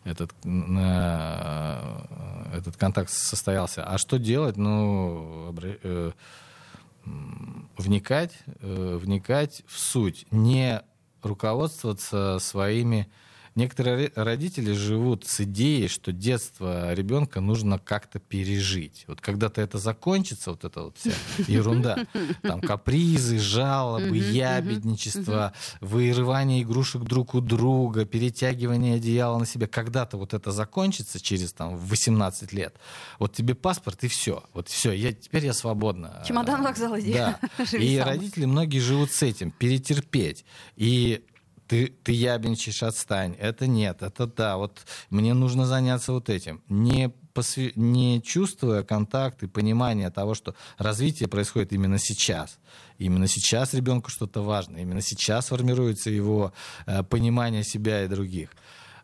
этот, 0.03 0.33
э, 0.45 1.81
этот 2.57 2.77
контакт 2.77 3.11
состоялся. 3.11 3.85
А 3.85 3.99
что 3.99 4.19
делать? 4.19 4.57
Ну, 4.57 5.55
э, 5.63 6.11
вникать, 7.77 8.33
э, 8.61 8.99
вникать 9.01 9.63
в 9.67 9.79
суть, 9.79 10.27
не 10.31 10.83
руководствоваться 11.23 12.39
своими 12.41 13.11
Некоторые 13.57 14.13
родители 14.15 14.73
живут 14.73 15.27
с 15.27 15.41
идеей, 15.41 15.89
что 15.89 16.13
детство 16.13 16.93
ребенка 16.93 17.41
нужно 17.41 17.79
как-то 17.79 18.19
пережить. 18.19 19.05
Вот 19.09 19.23
когда-то 19.23 19.63
это 19.63 19.79
закончится, 19.79 20.51
вот 20.51 20.65
эта 20.65 20.83
вот 20.83 20.99
вся 20.99 21.13
ерунда, 21.49 22.07
там 22.43 22.61
капризы, 22.61 23.39
жалобы, 23.39 24.19
ябедничество, 24.19 25.55
вырывание 25.81 26.63
игрушек 26.63 27.05
друг 27.05 27.35
у 27.35 27.41
друга, 27.41 28.05
перетягивание 28.05 28.97
одеяла 28.97 29.39
на 29.39 29.47
себя, 29.47 29.67
когда-то 29.67 30.19
вот 30.19 30.35
это 30.35 30.51
закончится 30.53 31.19
через 31.19 31.55
там 31.55 31.79
18 31.79 32.53
лет. 32.53 32.77
Вот 33.19 33.33
тебе 33.33 33.55
паспорт 33.55 34.05
и 34.05 34.09
все. 34.09 34.45
Вот 34.53 34.69
все, 34.69 34.93
я, 34.93 35.15
теперь 35.15 35.47
я 35.47 35.55
свободна. 35.55 36.23
Чемодан 36.29 36.63
вокзал 36.63 36.99
иди. 36.99 37.15
Да. 37.15 37.41
И 37.73 37.97
родители 37.97 38.45
многие 38.45 38.81
живут 38.81 39.13
с 39.13 39.23
этим, 39.23 39.51
перетерпеть. 39.51 40.45
И 40.77 41.25
ты, 41.67 41.89
ты 41.89 42.13
ябничаешь, 42.13 42.83
отстань. 42.83 43.35
Это 43.39 43.67
нет, 43.67 44.03
это 44.03 44.27
да. 44.27 44.57
Вот 44.57 44.81
мне 45.11 45.35
нужно 45.35 45.67
заняться 45.67 46.13
вот 46.13 46.29
этим. 46.29 46.63
Не, 46.69 47.11
посвя... 47.33 47.71
не 47.75 48.23
чувствуя 48.23 48.83
контакт 48.83 49.43
и 49.43 49.47
понимание 49.47 50.11
того, 50.11 50.35
что 50.35 50.55
развитие 50.79 51.29
происходит 51.29 51.73
именно 51.73 51.99
сейчас. 51.99 52.59
Именно 52.99 53.27
сейчас 53.27 53.75
ребенку 53.75 54.11
что-то 54.11 54.43
важно. 54.43 54.79
Именно 54.79 55.03
сейчас 55.03 55.49
формируется 55.49 56.11
его 56.11 56.53
э, 56.87 57.03
понимание 57.03 57.65
себя 57.65 58.05
и 58.05 58.09
других. 58.09 58.51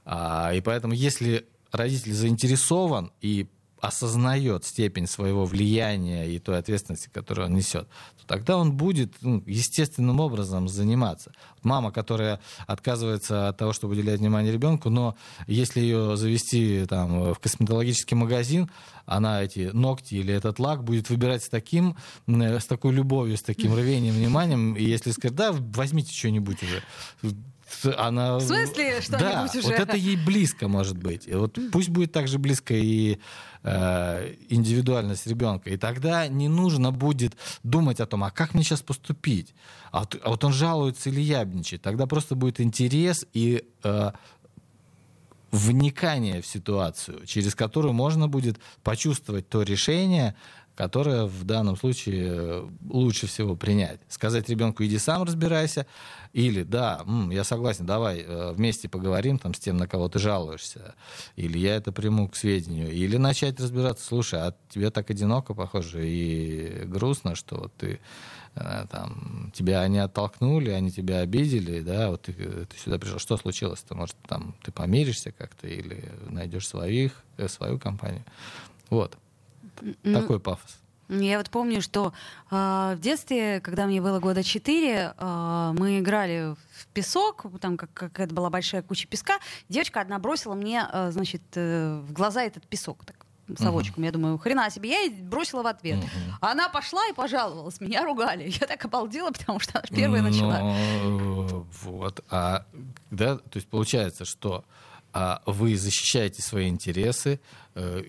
А, 0.05 0.53
и 0.55 0.61
поэтому, 0.61 0.94
если 0.94 1.46
родитель 1.70 2.12
заинтересован 2.12 3.12
и 3.20 3.48
осознает 3.83 4.64
степень 4.64 5.09
своего 5.09 5.45
влияния 5.45 6.29
и 6.29 6.38
той 6.38 6.59
ответственности, 6.59 7.11
которую 7.12 7.49
он 7.49 7.55
несет, 7.55 7.88
то 8.16 8.27
тогда 8.29 8.57
он 8.57 8.73
будет 8.73 9.14
ну, 9.23 9.42
естественным 9.45 10.21
образом 10.21 10.68
заниматься. 10.68 11.33
Мама, 11.64 11.90
которая 11.90 12.40
отказывается 12.68 13.49
от 13.49 13.57
того, 13.59 13.73
чтобы 13.73 13.95
уделять 13.95 14.21
внимание 14.21 14.53
ребенку, 14.53 14.88
но 14.88 15.16
если 15.49 15.81
ее 15.81 16.16
завести 16.16 16.87
там, 16.88 17.35
в 17.35 17.40
косметологический 17.40 18.16
магазин, 18.16 18.71
она 19.05 19.42
эти 19.42 19.71
ногти 19.73 20.14
или 20.14 20.33
этот 20.33 20.61
лак 20.61 20.85
будет 20.85 21.11
выбирать 21.11 21.42
с 21.42 21.49
таким, 21.49 21.97
с 22.29 22.64
такой 22.66 22.92
любовью, 22.92 23.37
с 23.37 23.42
таким 23.42 23.75
рвением, 23.75 24.14
вниманием, 24.14 24.77
и 24.77 24.85
если 24.85 25.11
сказать, 25.11 25.35
да, 25.35 25.51
возьмите 25.53 26.14
что-нибудь 26.14 26.62
уже, 26.62 26.85
она... 27.97 28.37
В 28.37 28.43
смысле 28.43 29.01
что-нибудь 29.01 29.31
да, 29.31 29.45
уже? 29.45 29.63
вот 29.63 29.73
это 29.73 29.97
ей 29.97 30.17
близко 30.17 30.69
может 30.69 30.97
быть. 30.97 31.27
И 31.27 31.35
вот 31.35 31.59
пусть 31.73 31.89
будет 31.89 32.13
так 32.13 32.29
же 32.29 32.39
близко 32.39 32.75
и 32.75 33.19
э, 33.63 34.35
индивидуальность 34.49 35.27
ребенка. 35.27 35.71
И 35.71 35.77
тогда 35.77 36.29
не 36.29 36.49
нужно 36.49 36.93
будет 36.93 37.35
думать 37.63 38.01
о 38.01 38.07
том, 38.07 38.25
а 38.25 38.31
как 38.31 38.55
мне 38.55 38.63
сейчас 38.63 38.83
поступить? 38.83 39.55
А, 39.91 40.05
а 40.23 40.31
вот 40.31 40.45
он 40.45 40.53
жалуется 40.53 41.11
или 41.11 41.21
ябничает. 41.21 41.83
Тогда 41.83 42.07
просто 42.07 42.35
будет 42.35 42.61
интерес 42.61 43.27
и 43.33 43.65
э, 43.83 44.13
вникание 45.53 46.41
в 46.41 46.47
ситуацию, 46.47 47.27
через 47.27 47.55
которую 47.55 47.93
можно 47.93 48.27
будет 48.27 48.59
почувствовать 48.83 49.49
то 49.49 49.63
решение, 49.63 50.35
которое 50.75 51.25
в 51.25 51.45
данном 51.45 51.77
случае 51.77 52.25
э, 52.29 52.69
лучше 52.89 53.27
всего 53.27 53.57
принять. 53.57 54.01
Сказать 54.09 54.49
ребенку, 54.49 54.85
иди 54.85 54.99
сам 54.99 55.23
разбирайся, 55.25 55.87
или 56.33 56.63
да, 56.63 57.05
я 57.31 57.45
согласен, 57.45 57.85
давай 57.85 58.21
э, 58.21 58.53
вместе 58.53 58.89
поговорим 58.89 59.39
там, 59.39 59.53
с 59.53 59.59
тем, 59.59 59.77
на 59.77 59.87
кого 59.87 60.09
ты 60.09 60.19
жалуешься, 60.19 60.95
или 61.37 61.59
я 61.59 61.77
это 61.77 61.93
приму 61.93 62.29
к 62.29 62.37
сведению, 62.37 62.91
или 62.91 63.19
начать 63.19 63.61
разбираться, 63.61 64.07
слушай, 64.07 64.41
а 64.41 64.55
тебе 64.71 64.91
так 64.91 65.11
одиноко, 65.11 65.53
похоже, 65.53 66.09
и 66.09 66.85
грустно, 66.87 67.35
что 67.35 67.57
вот 67.57 67.73
ты 67.77 68.01
э, 68.55 68.87
там, 68.91 69.53
тебя 69.55 69.83
они 69.83 69.99
оттолкнули, 69.99 70.71
они 70.71 70.91
тебя 70.91 71.19
обидели, 71.19 71.81
да, 71.81 72.09
вот 72.11 72.23
ты, 72.23 72.33
ты 72.33 72.79
сюда 72.83 72.99
пришел, 72.99 73.19
что 73.19 73.37
случилось-то? 73.37 73.95
Может, 73.95 74.17
там 74.27 74.55
ты 74.63 74.73
помиришься 74.73 75.33
как-то 75.33 75.69
или 75.69 76.11
найдешь 76.31 76.67
своих, 76.67 77.13
свою 77.47 77.79
компанию. 77.79 78.25
Вот. 78.89 79.19
Mm-hmm. 79.77 80.21
Такой 80.21 80.41
пафос. 80.41 80.83
Я 81.21 81.39
вот 81.39 81.51
помню, 81.51 81.83
что 81.83 82.13
э, 82.51 82.95
в 82.97 82.99
детстве, 83.01 83.61
когда 83.61 83.87
мне 83.87 84.01
было 84.01 84.19
года 84.19 84.43
четыре, 84.43 85.15
э, 85.17 85.75
мы 85.79 85.99
играли 85.99 86.55
в 86.75 86.87
песок, 86.95 87.45
там 87.61 87.77
как, 87.77 87.93
как 87.93 88.21
это 88.21 88.35
была 88.35 88.49
большая 88.49 88.83
куча 88.83 89.07
песка. 89.07 89.39
Девочка 89.69 90.01
одна 90.01 90.19
бросила 90.19 90.55
мне, 90.55 90.87
э, 90.91 91.11
значит, 91.11 91.43
э, 91.55 92.01
в 92.07 92.13
глаза 92.13 92.43
этот 92.43 92.67
песок. 92.67 93.05
Так, 93.05 93.27
совочком. 93.59 94.03
Uh-huh. 94.03 94.07
Я 94.07 94.13
думаю, 94.13 94.39
хрена 94.39 94.71
себе, 94.71 94.91
я 94.91 95.01
ей 95.01 95.11
бросила 95.11 95.63
в 95.63 95.67
ответ. 95.67 95.99
Uh-huh. 95.99 96.35
Она 96.41 96.69
пошла 96.71 97.07
и 97.09 97.13
пожаловалась, 97.13 97.81
меня 97.81 98.05
ругали. 98.05 98.45
Я 98.61 98.67
так 98.67 98.83
обалдела, 98.85 99.31
потому 99.33 99.61
что 99.61 99.81
она 99.81 99.89
первая 99.91 100.23
Но, 100.23 100.29
начала. 100.29 101.65
Вот, 101.83 102.25
а, 102.31 102.65
да, 103.11 103.37
то 103.37 103.57
есть 103.57 103.69
получается, 103.69 104.25
что 104.25 104.65
а 105.12 105.42
вы 105.46 105.77
защищаете 105.77 106.42
свои 106.42 106.68
интересы, 106.68 107.40
э, 107.75 108.03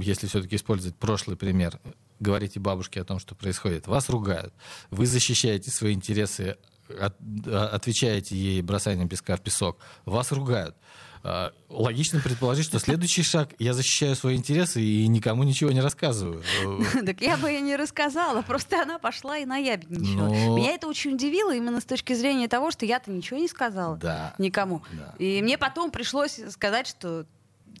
если 0.00 0.26
все-таки 0.26 0.56
использовать 0.56 0.96
прошлый 0.96 1.36
пример, 1.36 1.80
говорите 2.20 2.60
бабушке 2.60 3.00
о 3.00 3.04
том, 3.04 3.18
что 3.18 3.34
происходит, 3.34 3.86
вас 3.86 4.08
ругают, 4.08 4.52
вы 4.90 5.06
защищаете 5.06 5.70
свои 5.70 5.92
интересы, 5.92 6.56
от, 7.00 7.14
отвечаете 7.72 8.36
ей 8.36 8.62
бросанием 8.62 9.08
песка 9.08 9.36
в 9.36 9.40
песок, 9.40 9.78
вас 10.04 10.32
ругают. 10.32 10.76
А, 11.26 11.52
логично 11.70 12.20
предположить, 12.20 12.66
что 12.66 12.78
следующий 12.78 13.22
шаг— 13.22 13.48
я 13.58 13.72
защищаю 13.72 14.14
свои 14.14 14.36
интересы 14.36 14.82
и 14.82 15.06
никому 15.08 15.42
ничего 15.44 15.70
не 15.72 15.80
рассказываю. 15.80 16.42
Так 17.06 17.22
я 17.22 17.38
бы 17.38 17.50
и 17.50 17.60
не 17.62 17.76
рассказала, 17.76 18.42
просто 18.42 18.82
она 18.82 18.98
пошла 18.98 19.38
и 19.38 19.46
наябедничала. 19.46 20.28
Но- 20.28 20.54
Меня 20.56 20.72
это 20.72 20.86
очень 20.86 21.14
удивило 21.14 21.54
именно 21.54 21.80
с 21.80 21.84
точки 21.86 22.12
зрения 22.12 22.46
того, 22.46 22.70
что 22.70 22.84
я-то 22.84 23.10
ничего 23.10 23.38
не 23.40 23.48
сказала 23.48 23.98
никому. 24.38 24.82
И 25.18 25.40
мне 25.42 25.56
потом 25.56 25.90
пришлось 25.90 26.38
сказать, 26.50 26.86
что 26.86 27.24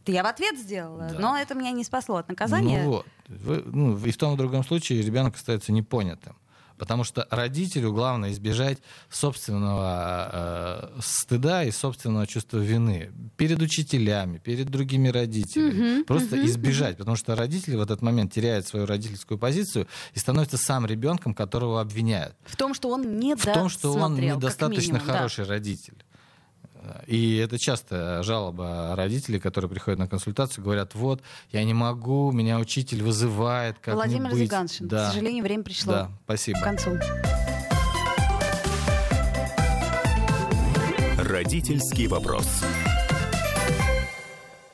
я 0.06 0.22
в 0.22 0.26
ответ 0.26 0.58
сделала, 0.58 1.10
Да. 1.12 1.18
но 1.18 1.36
это 1.36 1.54
меня 1.54 1.70
не 1.72 1.84
спасло 1.84 2.16
от 2.16 2.28
наказания. 2.28 2.82
Ну 2.84 2.90
вот. 2.90 3.06
Вы- 3.28 3.62
ну, 3.66 3.96
и 3.98 4.10
в 4.10 4.16
том 4.16 4.32
и 4.32 4.34
в 4.36 4.38
другом 4.38 4.64
случае 4.64 5.02
ребенок 5.02 5.34
остается 5.36 5.70
непонятым. 5.72 6.34
Потому 6.84 7.02
что 7.02 7.26
родителю 7.30 7.94
главное 7.94 8.30
избежать 8.32 8.76
собственного 9.08 10.92
э, 10.94 11.00
стыда 11.00 11.64
и 11.64 11.70
собственного 11.70 12.26
чувства 12.26 12.58
вины 12.58 13.10
перед 13.38 13.62
учителями, 13.62 14.36
перед 14.36 14.68
другими 14.68 15.08
родителями. 15.08 15.94
Мгм, 15.94 16.04
Просто 16.04 16.36
мгм, 16.36 16.44
избежать, 16.44 16.98
потому 16.98 17.16
что 17.16 17.34
родитель 17.36 17.78
в 17.78 17.80
этот 17.80 18.02
момент 18.02 18.34
теряет 18.34 18.66
свою 18.66 18.84
родительскую 18.84 19.38
позицию 19.38 19.86
и 20.12 20.18
становится 20.18 20.58
сам 20.58 20.84
ребенком, 20.84 21.32
которого 21.32 21.80
обвиняют. 21.80 22.36
В 22.44 22.54
том, 22.54 22.74
что 22.74 22.90
он 22.90 23.18
не 23.18 23.34
В 23.34 23.42
том, 23.42 23.70
что 23.70 23.94
он 23.94 24.16
недостаточно 24.16 24.92
минимум, 24.92 25.06
да. 25.06 25.12
хороший 25.14 25.46
родитель. 25.46 26.04
И 27.06 27.36
это 27.36 27.58
часто 27.58 28.22
жалоба 28.22 28.94
родителей, 28.96 29.38
которые 29.40 29.70
приходят 29.70 29.98
на 29.98 30.08
консультацию, 30.08 30.64
говорят, 30.64 30.94
вот, 30.94 31.22
я 31.52 31.64
не 31.64 31.74
могу, 31.74 32.32
меня 32.32 32.58
учитель 32.58 33.02
вызывает, 33.02 33.76
как 33.80 33.94
Владимир 33.94 34.30
быть?» 34.30 34.40
Зиганшин, 34.40 34.88
Да. 34.88 35.08
к 35.08 35.12
сожалению, 35.12 35.44
время 35.44 35.62
пришло 35.62 35.92
Да, 35.92 36.10
спасибо. 36.24 36.58
к 36.60 36.64
концу. 36.64 36.98
Родительский 41.18 42.06
вопрос. 42.06 42.46